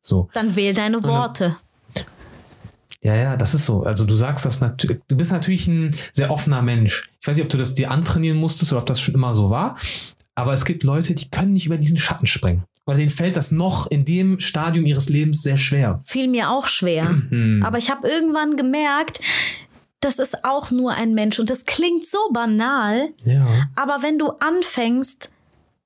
[0.00, 0.28] So.
[0.32, 1.56] Dann wähl deine Worte.
[3.06, 3.84] Ja, ja, das ist so.
[3.84, 7.08] Also du sagst das natürlich, du bist natürlich ein sehr offener Mensch.
[7.20, 9.48] Ich weiß nicht, ob du das dir antrainieren musstest oder ob das schon immer so
[9.48, 9.76] war,
[10.34, 12.64] aber es gibt Leute, die können nicht über diesen Schatten springen.
[12.84, 16.00] Oder denen fällt das noch in dem Stadium ihres Lebens sehr schwer.
[16.04, 17.10] Fiel mir auch schwer.
[17.30, 17.62] Mhm.
[17.64, 19.20] Aber ich habe irgendwann gemerkt,
[20.00, 21.38] das ist auch nur ein Mensch.
[21.38, 23.10] Und das klingt so banal.
[23.24, 23.68] ja.
[23.76, 25.30] Aber wenn du anfängst,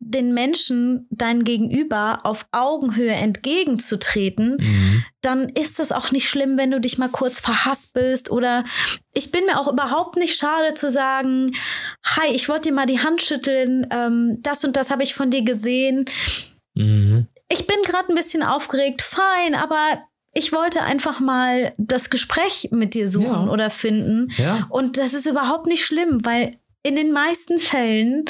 [0.02, 5.04] den Menschen, dein Gegenüber, auf Augenhöhe entgegenzutreten, Mhm.
[5.20, 8.64] dann ist es auch nicht schlimm, wenn du dich mal kurz verhaspelst oder
[9.12, 11.52] ich bin mir auch überhaupt nicht schade zu sagen,
[12.02, 15.30] hi, ich wollte dir mal die Hand schütteln, ähm, das und das habe ich von
[15.30, 16.06] dir gesehen.
[16.74, 17.26] Mhm.
[17.50, 19.98] Ich bin gerade ein bisschen aufgeregt, fein, aber
[20.32, 23.50] ich wollte einfach mal das Gespräch mit dir suchen Ja.
[23.50, 24.28] oder finden.
[24.38, 24.66] Ja.
[24.70, 28.24] Und das ist überhaupt nicht schlimm, weil in den meisten Fällen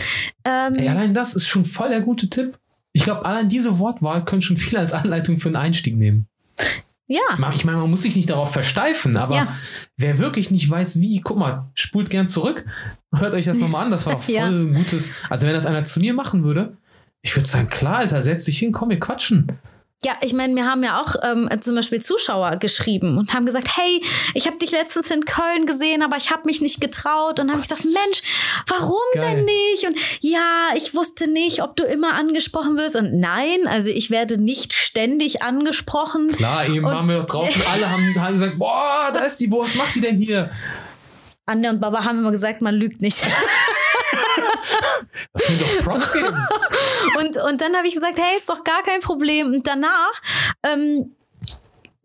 [0.45, 2.59] ähm, Ey, allein das ist schon voll der gute Tipp.
[2.93, 6.27] Ich glaube, allein diese Wortwahl können schon viele als Anleitung für einen Einstieg nehmen.
[7.07, 7.21] ja,
[7.55, 9.57] Ich meine, man muss sich nicht darauf versteifen, aber Ja.
[9.97, 12.65] wer wirklich nicht weiß, wie, guck mal, spult gern zurück,
[13.15, 13.91] hört euch das nochmal an.
[13.93, 14.47] Das war doch voll Ja.
[14.49, 15.11] ein gutes.
[15.29, 16.77] Also, wenn das einer zu mir machen würde,
[17.23, 19.47] ich würde sagen, klar, Alter, setz dich hin, komm, wir quatschen.
[20.03, 23.77] Ja, ich meine, mir haben ja auch ähm, zum Beispiel Zuschauer geschrieben und haben gesagt,
[23.77, 27.39] hey, ich habe dich letztens in Köln gesehen, aber ich habe mich nicht getraut.
[27.39, 28.23] Und dann habe ich gesagt, Mensch,
[28.67, 29.37] warum Geil.
[29.37, 29.87] denn nicht?
[29.87, 32.97] Und ja, ich wusste nicht, ob du immer angesprochen wirst.
[32.97, 36.29] Und nein, also ich werde nicht ständig angesprochen.
[36.29, 39.75] Klar, eben Und- waren wir draußen, alle haben, haben gesagt, boah, da ist die, was
[39.75, 40.51] macht die denn hier?
[41.45, 43.23] Anja und Baba haben immer gesagt, man lügt nicht.
[45.35, 46.37] Lass mir doch Props geben.
[47.19, 49.47] Und, und dann habe ich gesagt, hey, ist doch gar kein Problem.
[49.53, 50.13] Und danach
[50.67, 51.15] ähm,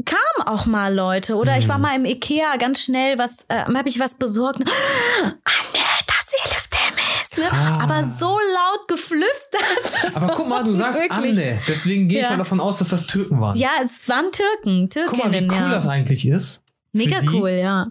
[0.06, 1.36] kamen auch mal Leute.
[1.36, 4.60] Oder ich war mal im Ikea ganz schnell, was äh, habe ich was besorgt.
[4.60, 6.26] Anne, das
[6.56, 7.38] ist.
[7.38, 7.45] Ne?
[7.51, 7.80] Ah.
[7.84, 10.16] Aber so laut geflüstert.
[10.16, 11.30] Aber guck mal, du sagst Wirklich.
[11.32, 11.60] Ande.
[11.68, 12.32] Deswegen gehe ich Ja.
[12.32, 13.58] mal davon aus, dass das Türken waren.
[13.58, 15.51] Ja, es waren Türken, Guck mal, wie Türkinnen.
[15.51, 15.70] cool ja.
[15.70, 16.64] das eigentlich ist.
[16.93, 17.88] Mega cool, ja.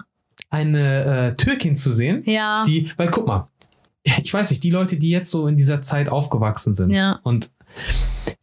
[0.51, 2.23] Eine äh, Türkin zu sehen.
[2.25, 2.65] Ja.
[2.67, 3.49] Die, weil guck mal,
[4.05, 6.91] ich weiß nicht, die Leute, die jetzt so in dieser Zeit aufgewachsen sind.
[6.91, 7.21] Ja.
[7.23, 7.51] Und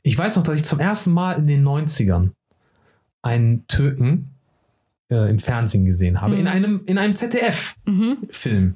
[0.02, 2.32] ich weiß noch, dass ich zum ersten Mal in den 90ern
[3.22, 4.32] einen Türken
[5.12, 6.36] äh, im Fernsehen gesehen habe.
[6.36, 6.48] In Mhm.
[6.48, 8.76] einem, in einem ZDF-Film.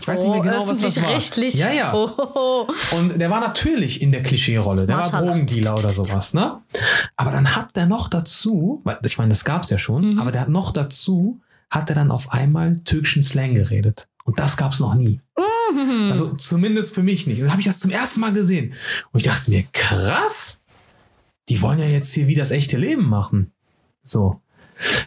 [0.00, 1.02] Ich weiß nicht mehr genau, was das war.
[1.02, 1.54] Oh, öffentlich-rechtlich.
[1.56, 1.92] Ja, ja.
[1.94, 2.96] Oh, oh, oh.
[2.96, 4.86] Und der war natürlich in der Klischee-Rolle.
[4.86, 5.32] Der war Maschallah.
[5.32, 6.60] Drogendealer oder sowas, ne?
[7.16, 10.18] Aber dann hat der noch dazu, weil ich meine, das gab's ja schon, Mhm.
[10.20, 14.06] aber der hat noch dazu, hat er dann auf einmal türkischen Slang geredet.
[14.30, 15.20] Und das gab's noch nie.
[15.72, 16.08] Mhm.
[16.08, 17.38] Also zumindest für mich nicht.
[17.38, 18.74] Und dann habe ich das zum ersten Mal gesehen.
[19.10, 20.62] Und ich dachte mir, krass,
[21.48, 23.50] die wollen ja jetzt hier wie das echte Leben machen.
[24.00, 24.40] So.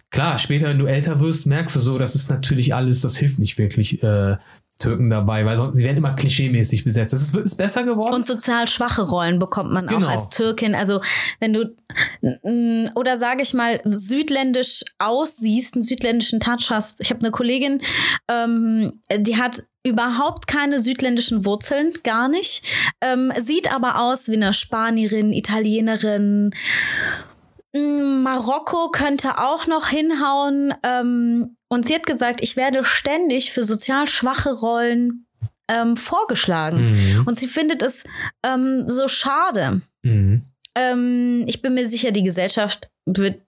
[0.09, 3.39] Klar, später, wenn du älter wirst, merkst du so, das ist natürlich alles, das hilft
[3.39, 4.35] nicht wirklich äh,
[4.79, 7.13] Türken dabei, weil sonst, sie werden immer klischeemäßig besetzt.
[7.13, 8.13] Das ist, ist besser geworden.
[8.13, 10.07] Und sozial schwache Rollen bekommt man Genau.
[10.07, 10.75] auch als Türkin.
[10.75, 11.01] Also
[11.39, 11.75] wenn du
[12.21, 17.01] mm, oder sage ich mal südländisch aussiehst, einen südländischen Touch hast.
[17.01, 17.81] Ich habe eine Kollegin,
[18.29, 22.63] ähm, die hat überhaupt keine südländischen Wurzeln, gar nicht.
[23.01, 26.51] Ähm, sieht aber aus wie eine Spanierin, Italienerin.
[27.73, 30.73] Mm, Marokko könnte auch noch hinhauen.
[30.83, 35.25] Ähm, und sie hat gesagt, ich werde ständig für sozial schwache Rollen
[35.67, 36.93] ähm, vorgeschlagen.
[36.93, 37.23] Mhm.
[37.25, 38.03] Und sie findet es
[38.43, 39.81] ähm, so schade.
[40.03, 40.43] Mhm.
[40.75, 43.41] Ähm, ich bin mir sicher, die Gesellschaft wird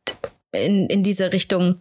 [0.52, 1.80] in, in diese Richtung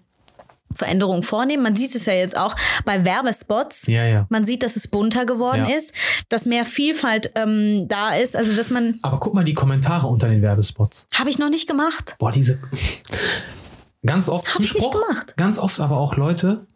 [0.77, 1.63] Veränderungen vornehmen.
[1.63, 2.55] Man sieht es ja jetzt auch
[2.85, 3.87] bei Werbespots.
[3.87, 4.27] Ja, ja.
[4.31, 5.77] Man sieht, dass es bunter geworden Ja.
[5.77, 5.95] ist,
[6.29, 8.37] dass mehr Vielfalt ähm, da ist.
[8.37, 8.99] Also, dass man.
[9.03, 11.07] Aber guck mal die Kommentare unter den Werbespots.
[11.15, 12.17] Habe ich noch nicht gemacht.
[12.19, 12.59] Boah, diese.
[14.07, 15.07] Ganz oft Hab ich nicht Zuspruch.
[15.09, 15.35] gemacht.
[15.37, 16.67] Ganz oft aber auch Leute,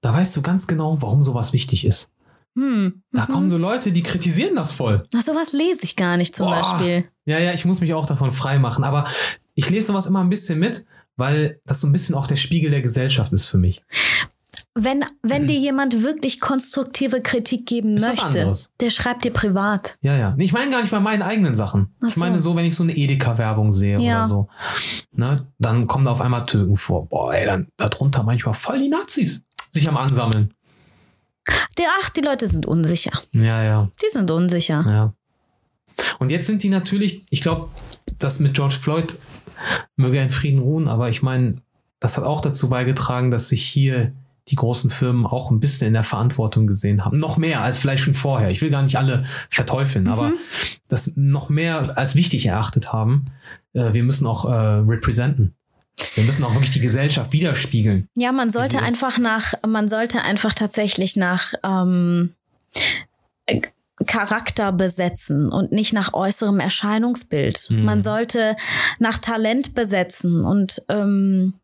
[0.00, 2.10] da weißt du ganz genau, warum sowas wichtig ist.
[2.56, 3.02] Hm.
[3.12, 5.02] Da kommen so Leute, die kritisieren das voll.
[5.16, 6.60] Ach, sowas lese ich gar nicht zum Boah.
[6.60, 7.08] Beispiel.
[7.26, 8.84] Ja, ja, ich muss mich auch davon frei machen.
[8.84, 9.04] Aber
[9.54, 10.84] ich lese sowas immer ein bisschen mit,
[11.16, 13.82] weil das so ein bisschen auch der Spiegel der Gesellschaft ist für mich.
[14.76, 17.94] Wenn, wenn dir jemand wirklich konstruktive Kritik geben.
[17.96, 19.96] Ist möchte, der schreibt dir privat.
[20.00, 20.34] Ja, ja.
[20.36, 21.94] Ich meine gar nicht bei meinen eigenen Sachen.
[22.02, 22.50] Ach Ich meine so.
[22.50, 24.20] so, wenn ich so eine Edeka-Werbung sehe Ja.
[24.20, 24.48] oder so.
[25.12, 27.08] Ne, dann kommen da auf einmal Türken vor.
[27.08, 30.52] Boah, ey, dann darunter manchmal voll die Nazis sich am Ansammeln.
[31.78, 33.12] Der, ach, die Leute sind unsicher.
[33.32, 33.88] Ja, ja.
[34.02, 34.84] Die sind unsicher.
[34.88, 35.12] Ja.
[36.18, 37.68] Und jetzt sind die natürlich, ich glaube,
[38.18, 39.16] das mit George Floyd
[39.96, 41.56] möge er in Frieden ruhen, aber ich meine,
[42.00, 44.12] das hat auch dazu beigetragen, dass sich hier
[44.48, 47.16] die großen Firmen auch ein bisschen in der Verantwortung gesehen haben.
[47.16, 48.50] Noch mehr als vielleicht schon vorher.
[48.50, 50.32] Ich will gar nicht alle verteufeln, aber
[50.88, 53.26] das noch mehr als wichtig erachtet haben.
[53.72, 55.54] Äh, wir müssen auch äh, representen.
[56.14, 58.08] Wir müssen auch wirklich die Gesellschaft widerspiegeln.
[58.14, 62.34] Ja, man sollte einfach nach, man sollte einfach tatsächlich nach ähm,
[63.46, 63.60] äh,
[64.06, 67.68] Charakter besetzen und nicht nach äußerem Erscheinungsbild.
[67.70, 67.84] Mhm.
[67.84, 68.56] Man sollte
[68.98, 71.54] nach Talent besetzen und, ähm,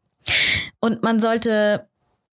[0.80, 1.86] und man sollte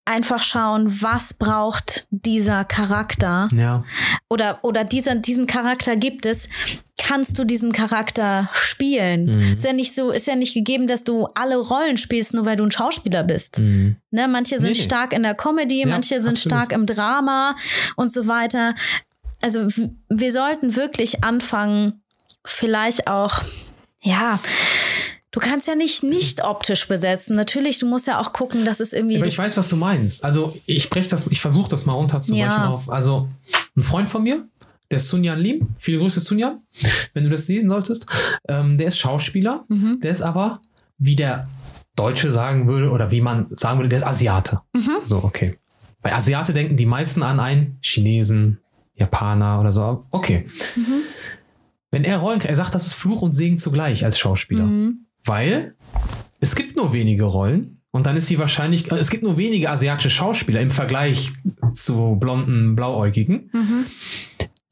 [0.05, 3.83] einfach schauen, was braucht dieser Charakter Ja.
[4.29, 6.47] oder, oder dieser, diesen Charakter gibt es,
[6.97, 9.25] kannst du diesen Charakter spielen?
[9.25, 9.41] Mhm.
[9.55, 12.55] Ist ja nicht so, ist ja nicht gegeben, dass du alle Rollen spielst, nur weil
[12.55, 13.59] du ein Schauspieler bist.
[13.59, 13.97] Mhm.
[14.11, 16.53] Ne, manche sind Nee, stark in der Comedy, Ja, manche sind absolut.
[16.53, 17.57] stark im Drama
[17.97, 18.75] und so weiter.
[19.41, 19.67] Also
[20.09, 22.01] wir sollten wirklich anfangen,
[22.45, 23.43] vielleicht auch,
[24.01, 24.39] ja,
[25.31, 27.35] du kannst ja nicht nicht optisch besetzen.
[27.35, 29.17] Natürlich, du musst ja auch gucken, dass es irgendwie.
[29.17, 30.23] Aber ich weiß, was du meinst.
[30.23, 32.69] Also ich breche das, ich versuche das mal unterzubrechen Ja.
[32.69, 32.89] auf.
[32.89, 33.29] Also
[33.75, 34.47] ein Freund von mir,
[34.89, 35.67] der ist Sunyan Lim.
[35.77, 36.61] Viele Grüße Sunyan,
[37.13, 38.05] wenn du das sehen solltest.
[38.47, 39.65] Ähm, der ist Schauspieler.
[39.67, 39.99] Mhm.
[40.01, 40.61] Der ist aber,
[40.97, 41.47] wie der
[41.95, 44.61] Deutsche sagen würde oder wie man sagen würde, der ist Asiate.
[44.73, 44.97] Mhm.
[45.05, 45.57] So, okay.
[46.01, 48.59] Bei Asiate denken die meisten an einen Chinesen,
[48.97, 50.05] Japaner oder so.
[50.11, 50.47] Okay.
[50.75, 51.01] Mhm.
[51.91, 54.65] Wenn er Rollen, er sagt, das ist Fluch und Segen zugleich als Schauspieler.
[54.65, 55.05] Mhm.
[55.23, 55.75] Weil
[56.39, 60.09] es gibt nur wenige Rollen und dann ist die wahrscheinlich, es gibt nur wenige asiatische
[60.09, 61.31] Schauspieler im Vergleich
[61.73, 63.49] zu blonden, blauäugigen.
[63.53, 63.85] Mhm.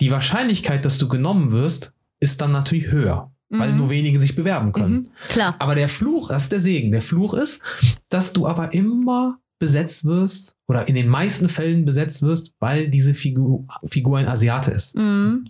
[0.01, 3.77] Die Wahrscheinlichkeit, dass du genommen wirst, ist dann natürlich höher, weil Mhm.
[3.77, 4.93] nur wenige sich bewerben können.
[4.93, 5.07] Mhm.
[5.29, 5.55] Klar.
[5.59, 6.91] Aber der Fluch, das ist der Segen.
[6.91, 7.61] Der Fluch ist,
[8.09, 13.15] dass du aber immer besetzt wirst oder in den meisten Fällen besetzt wirst, weil diese
[13.15, 14.95] Figur, Figur ein Asiate ist.
[14.95, 15.47] Mhm.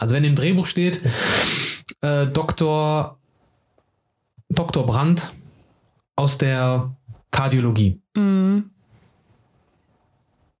[0.00, 1.00] Also wenn im Drehbuch steht,
[2.00, 3.16] äh, Dr.
[4.48, 4.84] Dr.
[4.84, 5.32] Brandt
[6.16, 6.90] aus der
[7.30, 8.00] Kardiologie.
[8.16, 8.70] Mhm.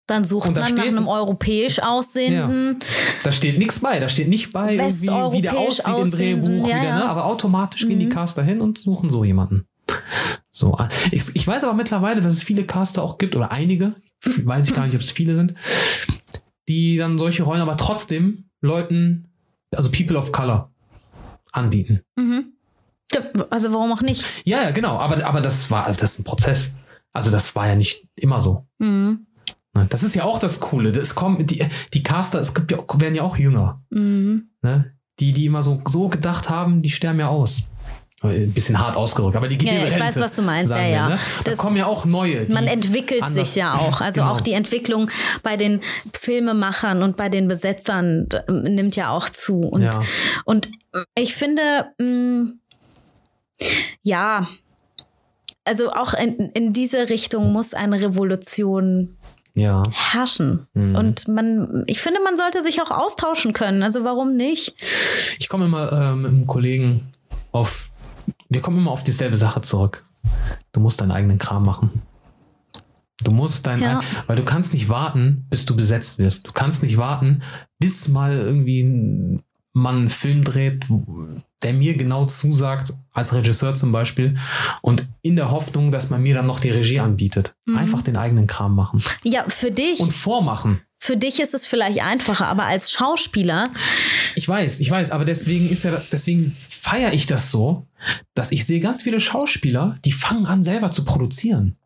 [0.06, 2.78] Dann sucht man nach steht- einem europäisch aussehenden.
[3.24, 4.74] Da steht nichts bei, da steht nicht bei,
[5.32, 7.00] wie der aussieht im Drehbuch, ja, wie der, ne?
[7.00, 7.06] ja.
[7.08, 8.10] aber automatisch gehen die Mhm.
[8.10, 9.66] Caster hin und suchen so jemanden.
[10.50, 10.76] So,
[11.10, 14.74] ich, ich weiß aber mittlerweile, dass es viele Caster auch gibt, oder einige, weiß ich
[14.74, 15.54] gar nicht, ob es viele sind,
[16.68, 19.28] die dann solche Rollen aber trotzdem Leuten,
[19.74, 20.70] also People of Color,
[21.52, 22.02] anbieten.
[22.16, 22.52] Mhm.
[23.12, 23.20] Ja,
[23.50, 24.24] Also warum auch nicht?
[24.44, 26.72] Ja, ja, genau, aber, aber das war, das ist ein Prozess.
[27.12, 28.66] Also das war ja nicht immer so.
[28.78, 29.26] Mhm.
[29.74, 29.86] Ne?
[29.88, 30.90] Das ist ja auch das Coole.
[30.90, 31.64] Es kommen, die,
[31.94, 33.82] die Caster, es gibt ja, werden ja auch jünger.
[33.90, 34.48] Mhm.
[34.62, 34.92] Ne?
[35.20, 37.62] Die, die immer so, so gedacht haben, die sterben ja aus.
[38.22, 40.88] Ein bisschen hart ausgedrückt, aber die gehen Ja, ich weiß, was du meinst, ja, wir,
[40.88, 41.08] ja.
[41.10, 41.18] Ne?
[41.44, 42.46] Da Das- kommen ja auch neue.
[42.50, 44.00] Man entwickelt sich ja auch.
[44.00, 44.32] Also Genau.
[44.32, 45.10] auch die Entwicklung
[45.42, 45.82] bei den
[46.18, 49.60] Filmemachern und bei den Besetzern d- nimmt ja auch zu.
[49.60, 49.90] Und, Ja.
[50.46, 50.70] und
[51.14, 51.60] ich finde,
[51.98, 52.52] mh,
[54.02, 54.48] ja,
[55.64, 59.16] also auch in, in diese Richtung muss eine Revolution
[59.54, 59.82] ja.
[59.92, 60.66] herrschen.
[60.74, 60.94] Mhm.
[60.94, 63.82] Und man, ich finde, man sollte sich auch austauschen können.
[63.82, 64.74] Also warum nicht?
[65.38, 67.12] Ich komme immer äh, mit einem Kollegen
[67.52, 67.90] auf,
[68.48, 70.04] wir kommen immer auf dieselbe Sache zurück.
[70.72, 72.02] Du musst deinen eigenen Kram machen.
[73.22, 74.00] Du musst dein, Ja.
[74.26, 76.46] weil du kannst nicht warten, bis du besetzt wirst.
[76.46, 77.42] Du kannst nicht warten,
[77.78, 79.40] bis mal irgendwie
[79.72, 80.84] man einen Film dreht,
[81.62, 84.36] der mir genau zusagt, als Regisseur zum Beispiel,
[84.82, 87.54] und in der Hoffnung, dass man mir dann noch die Regie anbietet.
[87.66, 87.76] Mhm.
[87.76, 89.02] Einfach den eigenen Kram machen.
[89.22, 90.80] Ja, für dich, Und vormachen.
[90.98, 93.64] für dich ist es vielleicht einfacher, aber als Schauspieler,
[94.34, 97.86] Ich weiß, ich weiß, aber deswegen ist ja, deswegen feiere ich das so,
[98.34, 101.76] dass ich sehe ganz viele Schauspieler, die fangen an, selber zu produzieren.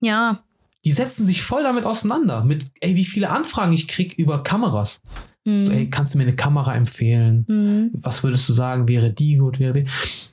[0.00, 0.40] ja,
[0.84, 5.00] Die setzen sich voll damit auseinander, mit, ey, wie viele Anfragen ich krieg über Kameras.
[5.44, 7.44] hm, So, ey, kannst du mir eine Kamera empfehlen?
[7.48, 9.86] hm, Was würdest du sagen, wäre die gut, wäre die?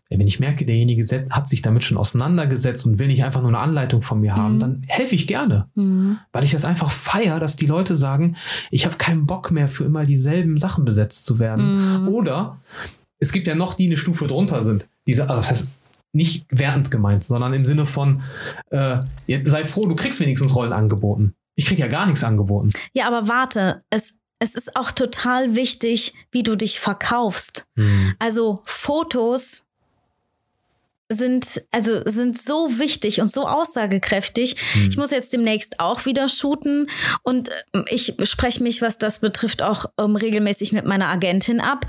[0.10, 3.50] Ey, wenn ich merke, derjenige hat sich damit schon auseinandergesetzt und will nicht einfach nur
[3.50, 4.60] eine Anleitung von mir haben, Mhm.
[4.60, 5.68] dann helfe ich gerne.
[5.76, 6.20] hm.
[6.32, 8.36] Weil ich das einfach feiere, dass die Leute sagen,
[8.70, 12.04] ich habe keinen Bock mehr für immer dieselben Sachen besetzt zu werden.
[12.04, 12.08] Mhm.
[12.10, 12.60] Oder
[13.26, 14.88] es gibt ja noch, die eine Stufe drunter sind.
[15.08, 15.68] Diese, also das heißt,
[16.14, 18.22] nicht wertend gemeint, sondern im Sinne von,
[18.70, 19.00] äh,
[19.44, 21.34] sei froh, du kriegst wenigstens Rollen angeboten.
[21.56, 22.72] Ich krieg ja gar nichts angeboten.
[22.94, 27.68] Ja, aber warte, es, es ist auch total wichtig, wie du dich verkaufst.
[27.76, 28.14] Hm.
[28.20, 29.65] Also Fotos
[31.10, 34.56] sind, also sind so wichtig und so aussagekräftig.
[34.74, 34.90] Hm.
[34.90, 36.90] Ich muss jetzt demnächst auch wieder shooten
[37.24, 41.86] und ähm, ich spreche mich, was das betrifft, auch ähm, regelmäßig mit meiner Agentin ab.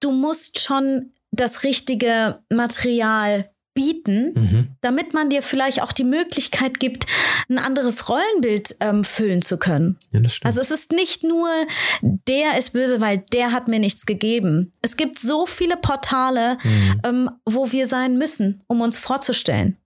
[0.00, 4.68] Du musst schon das richtige Material bieten, Mhm.
[4.80, 7.06] damit man dir vielleicht auch die Möglichkeit gibt,
[7.48, 9.98] ein anderes Rollenbild ähm, füllen zu können.
[10.12, 10.20] Ja.
[10.44, 11.48] Also es ist nicht nur,
[12.02, 14.72] der ist böse, weil der hat mir nichts gegeben.
[14.82, 17.00] Es gibt so viele Portale, Mhm.
[17.04, 19.76] ähm, wo wir sein müssen, um uns vorzustellen.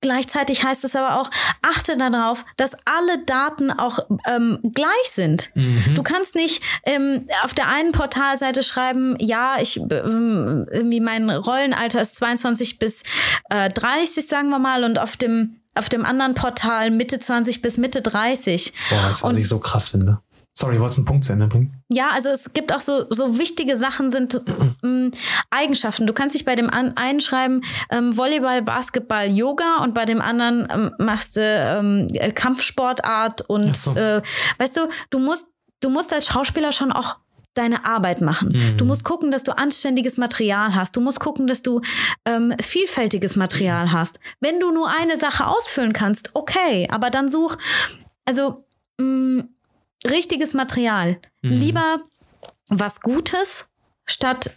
[0.00, 1.30] Gleichzeitig heißt es aber auch,
[1.62, 5.50] achte darauf, dass alle Daten auch ähm, gleich sind.
[5.54, 5.94] Mhm.
[5.96, 12.00] Du kannst nicht ähm, auf der einen Portalseite schreiben, ja, ich ähm, irgendwie mein Rollenalter
[12.00, 13.02] ist 22 bis
[13.50, 17.78] äh, 30, sagen wir mal, und auf dem auf dem anderen Portal Mitte 20 bis
[17.78, 18.72] Mitte 30.
[18.90, 20.20] Boah, das, was und- ich so krass finde.
[20.56, 21.82] Sorry, wolltest du einen Punkt zu Ende bringen?
[21.88, 24.40] Ja, also es gibt auch so, so wichtige Sachen sind
[24.84, 25.10] ähm,
[25.50, 26.06] Eigenschaften.
[26.06, 30.68] Du kannst dich bei dem einen schreiben ähm, Volleyball, Basketball, Yoga und bei dem anderen
[30.72, 33.96] ähm, machst du ähm, äh, Kampfsportart und so.
[33.96, 34.22] äh,
[34.58, 35.48] weißt du, du musst,
[35.80, 37.16] du musst als Schauspieler schon auch
[37.54, 38.52] deine Arbeit machen.
[38.52, 38.76] Mhm.
[38.76, 40.96] Du musst gucken, dass du anständiges Material hast.
[40.96, 41.80] Du musst gucken, dass du
[42.24, 44.20] ähm, vielfältiges Material hast.
[44.40, 47.56] Wenn du nur eine Sache ausfüllen kannst, okay, aber dann such,
[48.24, 48.64] also
[48.98, 49.44] mh,
[50.06, 51.18] richtiges Material.
[51.42, 51.50] Mhm.
[51.50, 52.00] Lieber
[52.68, 53.68] was Gutes
[54.04, 54.50] statt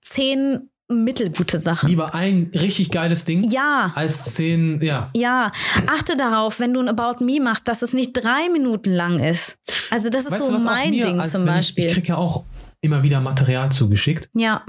[0.00, 1.88] zehn mittelgute Sachen.
[1.88, 3.92] Lieber ein richtig geiles Ding Ja.
[3.94, 5.10] als zehn, ja.
[5.14, 5.52] Ja,
[5.86, 9.58] achte darauf, wenn du ein About Me machst, dass es nicht drei Minuten lang ist.
[9.90, 11.84] Also das ist Weißt so du, mein mir, Ding zum Beispiel.
[11.84, 12.44] Ich, ich krieg ja auch
[12.80, 14.28] immer wieder Material zugeschickt.
[14.34, 14.64] ja,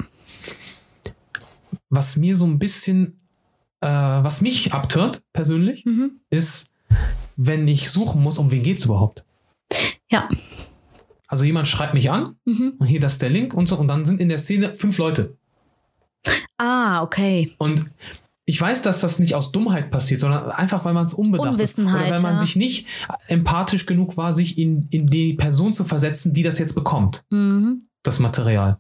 [1.89, 3.19] Was mir so ein bisschen,
[3.81, 6.19] äh, was mich abtönt persönlich, mhm.
[6.29, 6.67] ist,
[7.37, 9.23] wenn ich suchen muss, um wen geht's überhaupt.
[10.11, 10.27] ja,
[11.27, 12.73] Also jemand schreibt mich an mhm.
[12.79, 14.97] und hier das ist der Link und so und dann sind in der Szene fünf
[14.97, 15.37] Leute.
[16.57, 17.85] Ah, okay, Und
[18.45, 21.53] ich weiß, dass das nicht aus Dummheit passiert, sondern einfach, weil man es unbedacht ist.
[21.77, 22.39] Unwissenheit, Oder weil man ja.
[22.39, 22.87] sich nicht
[23.27, 27.83] empathisch genug war, sich in, in die Person zu versetzen, die das jetzt bekommt, mhm.
[28.01, 28.79] das Material.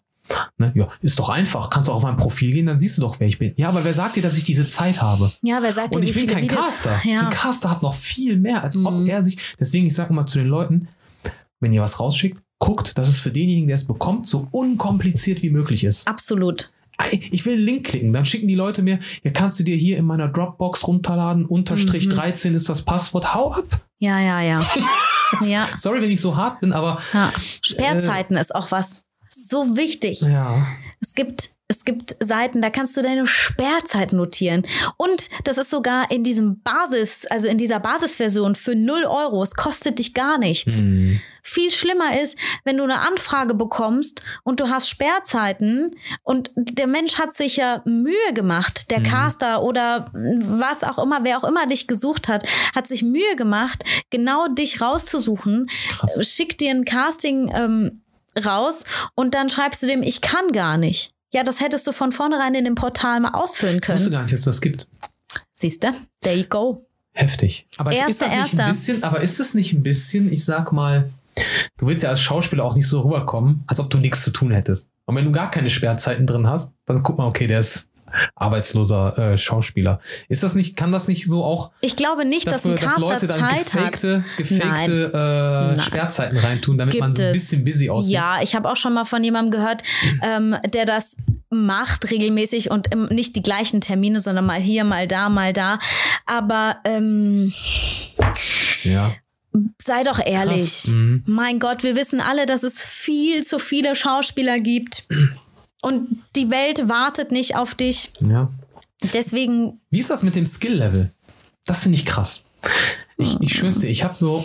[0.57, 0.71] Ne?
[0.75, 1.69] Ja, ist doch einfach.
[1.69, 3.53] Kannst du auch auf mein Profil gehen, dann siehst du doch, wer ich bin.
[3.57, 5.31] Ja, aber wer sagt dir, dass ich diese Zeit habe?
[5.41, 6.59] ja, wer sagt dir, Und ich bin kein Videos?
[6.65, 6.99] Caster.
[7.03, 9.07] Ja, Ein Caster hat noch viel mehr, als ob Mhm.
[9.07, 9.37] er sich.
[9.59, 10.87] Deswegen, ich sage immer zu den Leuten,
[11.59, 15.49] wenn ihr was rausschickt, guckt, dass es für denjenigen, der es bekommt, so unkompliziert wie
[15.51, 16.07] möglich ist.
[16.07, 16.71] absolut.
[17.31, 19.97] Ich will einen Link klicken, dann schicken die Leute mir, ja, kannst du dir hier
[19.97, 22.11] in meiner Dropbox runterladen, unterstrich Mhm.
[22.11, 23.85] 13 ist das Passwort, hau ab.
[23.99, 24.65] Ja, ja, ja.
[25.45, 25.67] ja.
[25.77, 27.31] Sorry, wenn ich so hart bin, aber ja.
[27.61, 30.21] Sperrzeiten ist auch was so wichtig.
[30.21, 30.67] ja.
[31.01, 34.63] Es gibt, es gibt Seiten, da kannst du deine Sperrzeit notieren.
[34.97, 39.43] Und das ist sogar in diesem Basis, also in dieser Basisversion für 0 Euro.
[39.43, 40.77] Es kostet dich gar nichts.
[40.79, 41.21] Hm.
[41.43, 45.91] Viel schlimmer ist, wenn du eine Anfrage bekommst und du hast Sperrzeiten
[46.23, 51.37] und der Mensch hat sich ja Mühe gemacht, der Caster oder was auch immer, wer
[51.37, 56.27] auch immer dich gesucht hat, hat sich Mühe gemacht, genau dich rauszusuchen, Krass.
[56.27, 58.01] schickt dir ein Casting ähm,
[58.43, 61.13] raus und dann schreibst du dem, ich kann gar nicht.
[61.31, 64.11] Ja, das hättest du von vornherein in dem Portal mal ausfüllen Ich wusste können.
[64.13, 64.87] gar nicht, dass das gibt.
[65.53, 65.93] Siehst du?
[66.21, 66.85] There you go.
[67.13, 67.67] Heftig.
[67.77, 68.63] Aber ist Erster, das nicht erster.
[68.65, 71.09] ein bisschen, aber ist das nicht ein bisschen, ich sag mal,
[71.77, 74.51] du willst ja als Schauspieler auch nicht so rüberkommen, als ob du nichts zu tun
[74.51, 74.89] hättest.
[75.05, 77.88] Und wenn du gar keine Sperrzeiten drin hast, dann guck mal, okay, der ist
[78.35, 79.99] arbeitsloser äh, Schauspieler.
[80.27, 83.01] Ist das nicht, kann das nicht so auch Ich glaube nicht, dafür, dass dass ein
[83.01, 83.91] Leute Caster dann Zeit hat.
[84.01, 85.79] gefakte, gefakte äh, Nein.
[85.81, 88.13] Sperrzeiten reintun, damit Gibt man so ein bisschen busy aussieht?
[88.13, 89.83] Ja, ich habe auch schon mal von jemandem gehört,
[90.23, 91.15] ähm, der das
[91.51, 95.79] macht regelmäßig und im, nicht die gleichen Termine, sondern mal hier, mal da, mal da.
[96.27, 97.51] Aber ähm,
[98.83, 99.13] Ja.
[99.83, 100.85] sei doch ehrlich.
[100.89, 101.23] Mhm.
[101.25, 105.07] Mein Gott, wir wissen alle, dass es viel zu viele Schauspieler gibt.
[105.81, 108.13] Und die Welt wartet nicht auf dich.
[108.21, 108.49] ja.
[109.13, 111.09] Deswegen, Wie ist das mit dem Skill-Level?
[111.65, 112.41] Das finde ich krass.
[113.15, 114.43] Ich, ich schwör's dir, ich habe so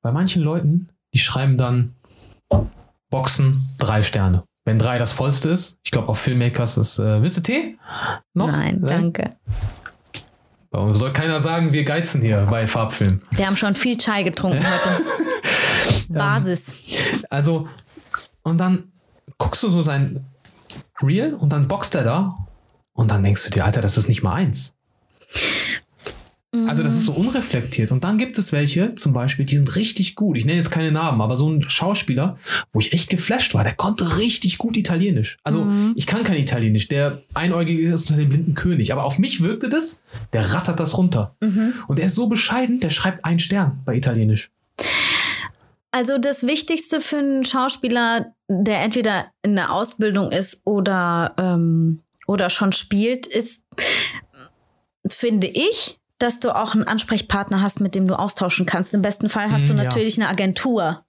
[0.00, 1.94] bei manchen Leuten, die schreiben dann
[3.10, 4.44] Boxen drei Sterne.
[4.64, 7.76] Wenn drei das vollste ist, ich glaube auf Filmmakers ist, äh, willst du Tee?
[8.32, 8.46] Noch?
[8.46, 8.86] nein, Ne?
[8.86, 9.36] danke.
[10.70, 13.20] Warum Soll keiner sagen, wir geizen hier bei Farbfilm.
[13.32, 15.02] Wir haben schon viel Chai getrunken heute.
[16.08, 16.64] Basis.
[17.28, 17.68] Also,
[18.42, 18.84] und dann
[19.36, 20.24] guckst du so sein
[21.00, 22.38] Reel und dann boxt er da
[22.92, 24.74] und dann denkst du dir, Alter, das ist nicht mal eins.
[26.66, 27.92] Also das ist so unreflektiert.
[27.92, 30.36] Und dann gibt es welche, zum Beispiel, die sind richtig gut.
[30.36, 32.36] Ich nenne jetzt keine Namen, aber so ein Schauspieler,
[32.74, 35.38] wo ich echt geflasht war, der konnte richtig gut Italienisch.
[35.44, 35.66] Also
[35.96, 36.88] ich kann kein Italienisch.
[36.88, 38.92] Der Einäugige ist unter dem blinden König.
[38.92, 40.02] Aber auf mich wirkte das,
[40.34, 41.34] der rattert das runter.
[41.40, 44.50] Und der ist so bescheiden, der schreibt einen Stern bei Italienisch.
[45.90, 48.34] Also das Wichtigste für einen Schauspieler,
[48.64, 53.60] der entweder in der Ausbildung ist oder, ähm, oder schon spielt, ist,
[55.06, 58.94] finde ich, dass du auch einen Ansprechpartner hast, mit dem du austauschen kannst.
[58.94, 59.84] Im besten Fall hast Mm, du ja.
[59.84, 61.04] natürlich eine Agentur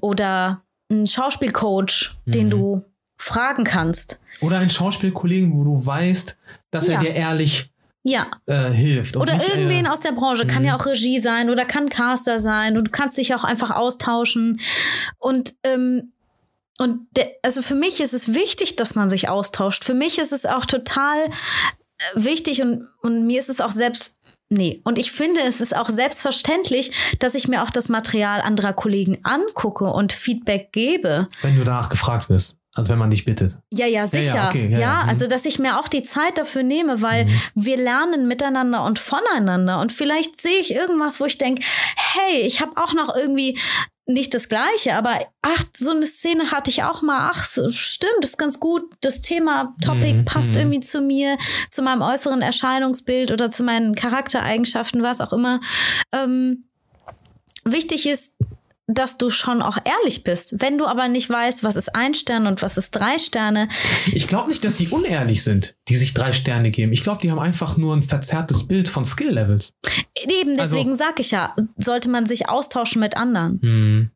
[0.00, 2.50] oder einen Schauspielcoach, den Mhm.
[2.50, 2.84] du
[3.16, 4.20] fragen kannst.
[4.40, 6.38] Oder einen Schauspielkollegen, wo du weißt,
[6.70, 6.94] dass Ja.
[6.94, 7.70] er dir ehrlich
[8.08, 9.16] Ja, äh, hilft.
[9.16, 10.46] Oder nicht, irgendwen äh, aus der Branche.
[10.46, 10.68] Kann Mhm.
[10.68, 12.76] ja auch Regie sein oder kann Caster sein.
[12.78, 14.60] Und du kannst dich auch einfach austauschen.
[15.18, 16.12] Und, ähm,
[16.78, 17.08] und
[17.42, 19.84] also für mich ist es wichtig, dass man sich austauscht.
[19.84, 21.30] Für mich ist es auch total äh,
[22.14, 24.16] wichtig und, und mir ist es auch selbst.
[24.48, 28.74] Nee, und ich finde, es ist auch selbstverständlich, dass ich mir auch das Material anderer
[28.74, 31.26] Kollegen angucke und Feedback gebe.
[31.42, 32.56] wenn du danach gefragt wirst.
[32.76, 33.58] Also wenn man dich bittet.
[33.70, 34.34] Ja, ja, sicher.
[34.34, 35.08] Ja, okay, ja, ja, mhm.
[35.08, 39.80] also dass ich mir auch die Zeit dafür nehme, weil wir lernen miteinander und voneinander.
[39.80, 41.62] Und vielleicht sehe ich irgendwas, wo ich denke,
[41.96, 43.58] hey, ich habe auch noch irgendwie
[44.06, 47.30] nicht das Gleiche, aber ach, so eine Szene hatte ich auch mal.
[47.32, 48.82] Ach, stimmt, ist ganz gut.
[49.00, 50.58] Das Thema, Topic Mhm, passt mhm.
[50.58, 51.36] irgendwie zu mir,
[51.70, 55.60] zu meinem äußeren Erscheinungsbild oder zu meinen Charaktereigenschaften, was auch immer.
[56.12, 56.68] Ähm,
[57.64, 58.35] wichtig ist,
[58.88, 60.60] dass du schon auch ehrlich bist.
[60.60, 63.68] Wenn du aber nicht weißt, was ist ein Stern und was ist drei Sterne,
[64.12, 66.92] Ich glaube nicht, dass die unehrlich sind, die sich drei Sterne geben.
[66.92, 69.72] Ich glaube, die haben einfach nur ein verzerrtes Bild von Skill-Levels.
[70.14, 73.60] eben Also- deswegen sag ich ja, sollte man sich austauschen mit anderen.
[73.60, 74.10] Hm.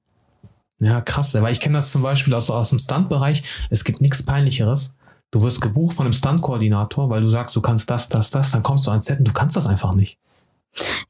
[0.78, 1.34] Ja, krass.
[1.34, 3.42] Weil ich kenne das zum Beispiel aus, aus dem Stunt-Bereich.
[3.70, 4.94] Es gibt nichts Peinlicheres.
[5.32, 8.50] Du wirst gebucht von einem Stunt-Koordinator, weil du sagst, du kannst das, das, das.
[8.52, 10.18] Dann kommst du ans Set und du kannst das einfach nicht.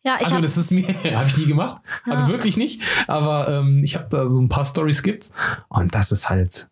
[0.03, 0.87] Ja, ich Also hab, das ist mir,
[1.17, 1.83] habe ich nie gemacht.
[2.05, 2.29] Also Ja.
[2.29, 2.83] wirklich nicht.
[3.07, 5.33] Aber ähm, ich habe da so ein paar Stories gibt's
[5.69, 6.69] und das ist halt,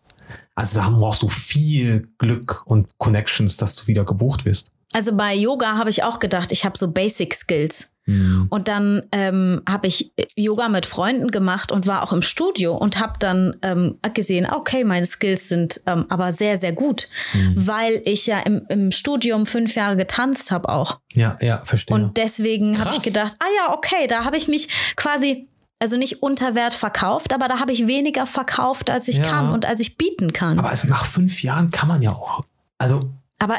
[0.54, 4.72] also da brauchst du viel Glück und Connections, dass du wieder gebucht wirst.
[4.94, 7.92] also bei Yoga habe ich auch gedacht, ich habe so Basic Skills.
[8.08, 8.46] Hm.
[8.48, 12.98] Und dann ähm, habe ich Yoga mit Freunden gemacht und war auch im Studio und
[12.98, 17.52] habe dann ähm, gesehen, okay, meine Skills sind ähm, aber sehr, sehr gut, Mhm.
[17.66, 21.00] weil ich ja im, im Studium fünf Jahre getanzt habe auch.
[21.12, 21.94] Ja, ja, verstehe.
[21.94, 25.46] Und deswegen habe ich gedacht, ah ja, okay, da habe ich mich quasi,
[25.78, 29.24] also nicht unter Wert verkauft, aber da habe ich weniger verkauft, als ich Ja.
[29.24, 30.52] kann und als ich bieten kann.
[30.52, 32.40] aber Aber, also nach fünf Jahren kann man ja auch,
[32.78, 33.10] also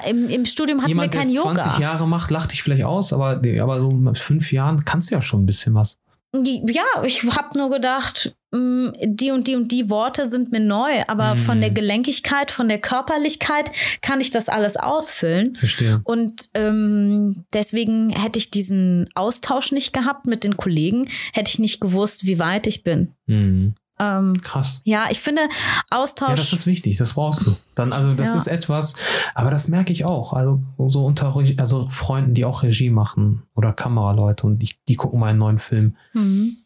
[0.08, 1.56] im, im Studium hatten jemand, wir der kein Yoga.
[1.56, 5.16] 20 Jahre macht, lacht dich vielleicht aus, aber, aber so mit fünf Jahren kannst du
[5.16, 5.98] ja schon ein bisschen was.
[6.36, 11.02] Ja, ich habe nur gedacht, mh, die und die und die Worte sind mir neu,
[11.08, 11.40] aber Mhm.
[11.40, 13.72] von der Gelenkigkeit, von der Körperlichkeit
[14.04, 15.56] kann ich das alles ausfüllen.
[15.56, 16.02] Verstehe.
[16.04, 21.82] Und ähm, deswegen hätte ich diesen Austausch nicht gehabt mit den Kollegen, hätte ich nicht
[21.82, 23.16] gewusst, wie weit ich bin.
[23.26, 23.74] Mhm.
[24.02, 24.82] Ähm, Krass.
[24.86, 25.42] ja, ich finde
[25.90, 26.30] Austausch.
[26.30, 27.56] Ja, das ist wichtig, das brauchst du.
[27.76, 28.36] Dann, also das Ja.
[28.36, 28.96] ist etwas,
[29.36, 30.32] aber das merke ich auch.
[30.34, 35.20] Also so unter also Freunden, die auch Regie machen oder Kameraleute und ich, die gucken
[35.20, 35.96] mal einen neuen Film.
[36.14, 36.58] Mhm.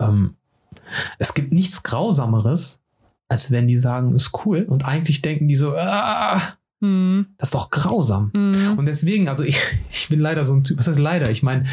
[0.00, 0.36] Ähm,
[1.18, 2.80] es gibt nichts Grausameres,
[3.28, 6.40] als wenn die sagen, ist cool und eigentlich denken die so, ah,
[6.80, 7.26] Mhm.
[7.38, 8.30] das ist doch grausam.
[8.34, 8.74] Mhm.
[8.76, 9.58] Und deswegen, also ich,
[9.90, 11.30] ich bin leider so ein Typ, was heißt leider?
[11.30, 11.64] Ich meine,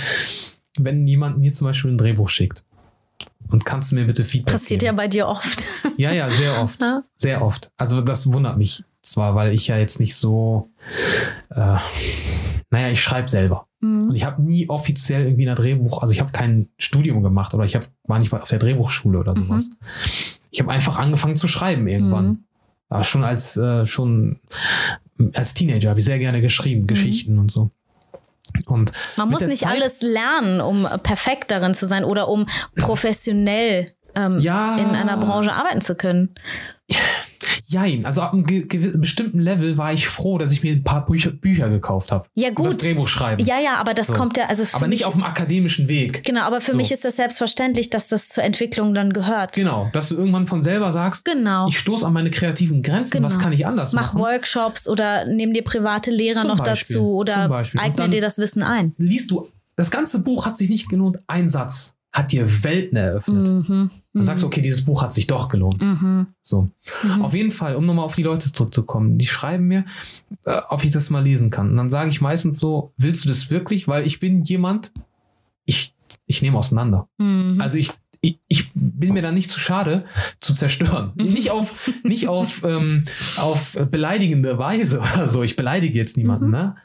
[0.78, 2.63] wenn jemand mir zum Beispiel ein Drehbuch schickt
[3.50, 4.97] und kannst du mir bitte Feedback Passiert ja geben?
[4.97, 5.66] bei dir oft.
[5.97, 6.80] Ja, ja, sehr oft.
[6.82, 7.04] Ne?
[7.18, 7.72] Sehr oft.
[7.78, 10.70] Also das wundert mich zwar, weil ich ja jetzt nicht so,
[11.50, 11.78] äh,
[12.72, 13.66] naja, ich schreibe selber.
[13.82, 14.16] Und Mhm.
[14.16, 17.76] ich habe nie offiziell irgendwie ein Drehbuch, also ich habe kein Studium gemacht oder ich
[17.76, 19.47] hab, war nicht mal auf der Drehbuchschule oder Mhm.
[19.47, 19.70] sowas.
[20.52, 22.28] Ich habe einfach angefangen zu schreiben irgendwann.
[22.28, 22.43] Mhm.
[22.89, 24.39] Aber schon als, äh, schon
[25.34, 27.72] als Teenager habe ich sehr gerne geschrieben, Geschichten und so.
[28.66, 32.45] Und Man muss nicht Zeit- alles lernen, um perfekt darin zu sein oder um
[32.78, 34.78] professionell ähm, Ja.
[34.78, 36.36] in einer Branche arbeiten zu können.
[37.66, 38.45] jein, also ab einem
[39.02, 42.28] bestimmten Level war ich froh, dass ich mir ein paar Bücher, Bücher gekauft habe.
[42.36, 42.84] Ja, Über das gut.
[42.84, 43.43] Drehbuch schreiben.
[43.43, 44.14] Ja, ja, aber das So.
[44.14, 46.24] kommt ja, also für Aber mich, nicht auf dem akademischen Weg.
[46.24, 46.78] Genau, aber für So.
[46.78, 49.54] mich ist das selbstverständlich, dass das zur Entwicklung dann gehört.
[49.54, 51.68] Genau, dass du irgendwann von selber sagst, Genau.
[51.68, 53.26] ich stoße an meine kreativen Grenzen, Genau.
[53.26, 54.22] was kann ich anders Mach machen?
[54.22, 56.95] Workshops oder nimm dir private Lehrer Zum noch Beispiel.
[56.97, 57.45] dazu oder.
[57.50, 58.93] Und eigne dir das Wissen ein.
[58.97, 63.47] Liest du, das ganze Buch hat sich nicht gelohnt, ein Satz hat dir Welten eröffnet.
[63.70, 63.91] Mhm.
[64.14, 65.82] Dann sagst du, okay, dieses Buch hat sich doch gelohnt.
[65.84, 66.28] Mhm.
[66.41, 66.70] So.
[67.22, 69.86] Auf jeden Fall, um nochmal auf die Leute zurückzukommen, die schreiben mir,
[70.45, 71.70] äh, ob ich das mal lesen kann.
[71.70, 73.88] Und dann sage ich meistens so, willst du das wirklich?
[73.88, 74.91] Weil ich bin jemand,
[75.66, 75.93] ich,
[76.26, 77.07] ich nehme auseinander.
[77.20, 77.57] Mhm.
[77.62, 77.91] Also ich,
[78.22, 80.05] ich, ich bin mir da nicht zu schade
[80.39, 81.12] zu zerstören.
[81.16, 83.03] Nicht auf, nicht auf, ähm,
[83.38, 85.43] auf beleidigende Weise oder so.
[85.43, 86.51] Ich beleidige jetzt niemanden, Mhm.
[86.51, 86.76] ne?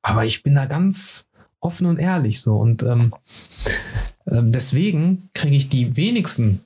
[0.00, 1.28] Aber ich bin da ganz
[1.60, 2.56] offen und ehrlich so.
[2.56, 3.12] Und ähm,
[4.30, 6.60] ähm, deswegen kriege ich die wenigsten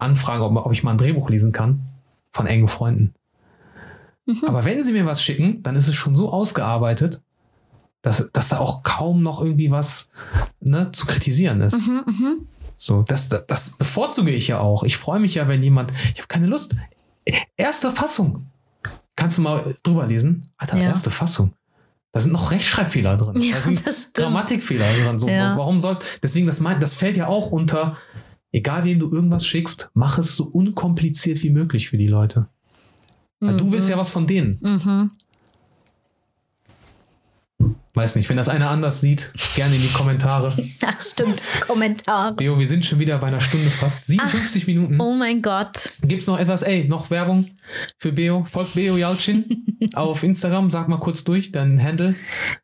[0.00, 1.80] Anfragen, ob, ob ich mal ein Drehbuch lesen kann,
[2.32, 3.14] von engen Freunden.
[4.26, 4.44] Mhm.
[4.46, 7.20] Aber wenn sie mir was schicken, dann ist es schon so ausgearbeitet,
[8.02, 10.10] dass, dass da auch kaum noch irgendwie was
[10.60, 11.86] ne, zu kritisieren ist.
[11.86, 12.46] Mhm, mhm.
[12.76, 14.84] So, das, das, das bevorzuge ich ja auch.
[14.84, 15.92] Ich freue mich ja, wenn jemand.
[16.14, 16.76] Ich habe keine Lust.
[17.56, 18.46] Erste Fassung.
[19.16, 20.42] Kannst du mal drüber lesen?
[20.56, 20.84] Alter, Ja.
[20.84, 21.52] erste Fassung.
[22.12, 23.40] Da sind noch Rechtschreibfehler drin.
[23.42, 24.14] Ja, da sind.
[24.14, 25.18] Grammatikfehler drin.
[25.18, 25.56] So, Ja.
[25.58, 25.98] Warum soll.
[26.22, 27.98] Deswegen, das, meint, das fällt ja auch unter.
[28.52, 32.48] Egal wem du irgendwas schickst, mach es so unkompliziert wie möglich für die Leute.
[33.40, 34.58] Weil du willst ja was von denen.
[34.60, 35.10] Mhm.
[37.94, 40.52] Weiß nicht, wenn das einer anders sieht, gerne in die Kommentare.
[40.80, 41.42] Ja, stimmt.
[41.66, 42.32] Kommentar.
[42.32, 44.06] Beo, wir sind schon wieder bei einer Stunde fast.
[44.06, 45.00] 57 Minuten.
[45.00, 45.90] Oh mein Gott.
[46.02, 46.62] Gibt's noch etwas?
[46.62, 47.50] Ey, noch Werbung
[47.98, 48.44] für Beo?
[48.44, 50.70] Folgt Beo Jalcin auf Instagram.
[50.70, 52.14] Sag mal kurz durch, dein Handle.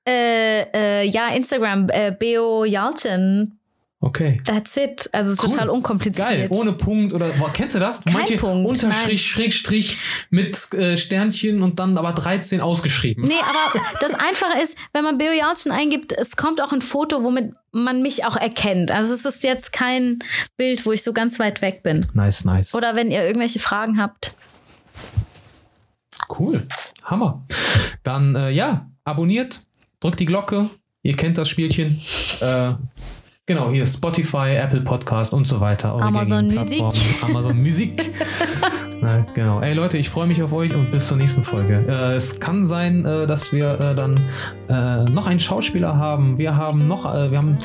[0.09, 3.56] Äh, äh, ja, Instagram, äh, Beo Jalcin.
[3.99, 4.41] Okay.
[4.45, 5.09] That's it.
[5.13, 5.51] Also Cool.
[5.53, 6.29] total unkompliziert.
[6.29, 8.03] Geil, ohne Punkt oder boah, kennst du das?
[8.05, 9.19] Kein Manche Punkt, Unterstrich, nein.
[9.19, 13.25] Schrägstrich mit äh, Sternchen und dann aber 13 ausgeschrieben.
[13.27, 17.25] Nee, aber das Einfache ist, wenn man Beo Jalcin eingibt, es kommt auch ein Foto,
[17.25, 18.91] womit man mich auch erkennt.
[18.91, 20.19] Also es ist jetzt kein
[20.59, 22.07] Bild, wo ich so ganz weit weg bin.
[22.13, 22.75] Nice, nice.
[22.75, 24.35] Oder wenn ihr irgendwelche Fragen habt.
[26.39, 26.67] Cool.
[27.05, 27.47] Hammer.
[28.03, 29.61] Dann, äh, ja, abonniert,
[30.01, 30.69] drückt die Glocke.
[31.03, 32.01] Ihr kennt das Spielchen.
[32.41, 32.73] Äh,
[33.47, 35.95] genau, hier Spotify, Apple Podcast und so weiter.
[35.95, 36.83] Amazon Musik.
[37.23, 38.13] Amazon Musik.
[39.01, 39.61] Na, genau.
[39.61, 41.85] Ey Leute, ich freue mich auf euch und bis zur nächsten Folge.
[41.87, 44.21] Äh, es kann sein, äh, dass wir äh, dann
[44.69, 46.39] äh, noch einen Schauspieler haben.
[46.39, 47.59] Wir haben noch, äh, wir haben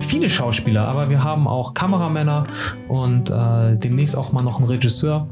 [0.00, 2.44] viele Schauspieler, aber wir haben auch Kameramänner
[2.88, 5.28] und äh, demnächst auch mal noch einen Regisseur.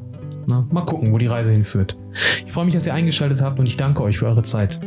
[0.46, 1.96] Na, mal gucken, wo die Reise hinführt.
[2.44, 4.80] Ich freue mich, dass ihr eingeschaltet habt und ich danke euch für eure Zeit.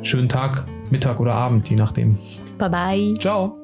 [0.00, 2.16] Schönen Tag, Mittag oder Abend, je nachdem.
[2.58, 3.14] Bye bye.
[3.18, 3.61] Ciao.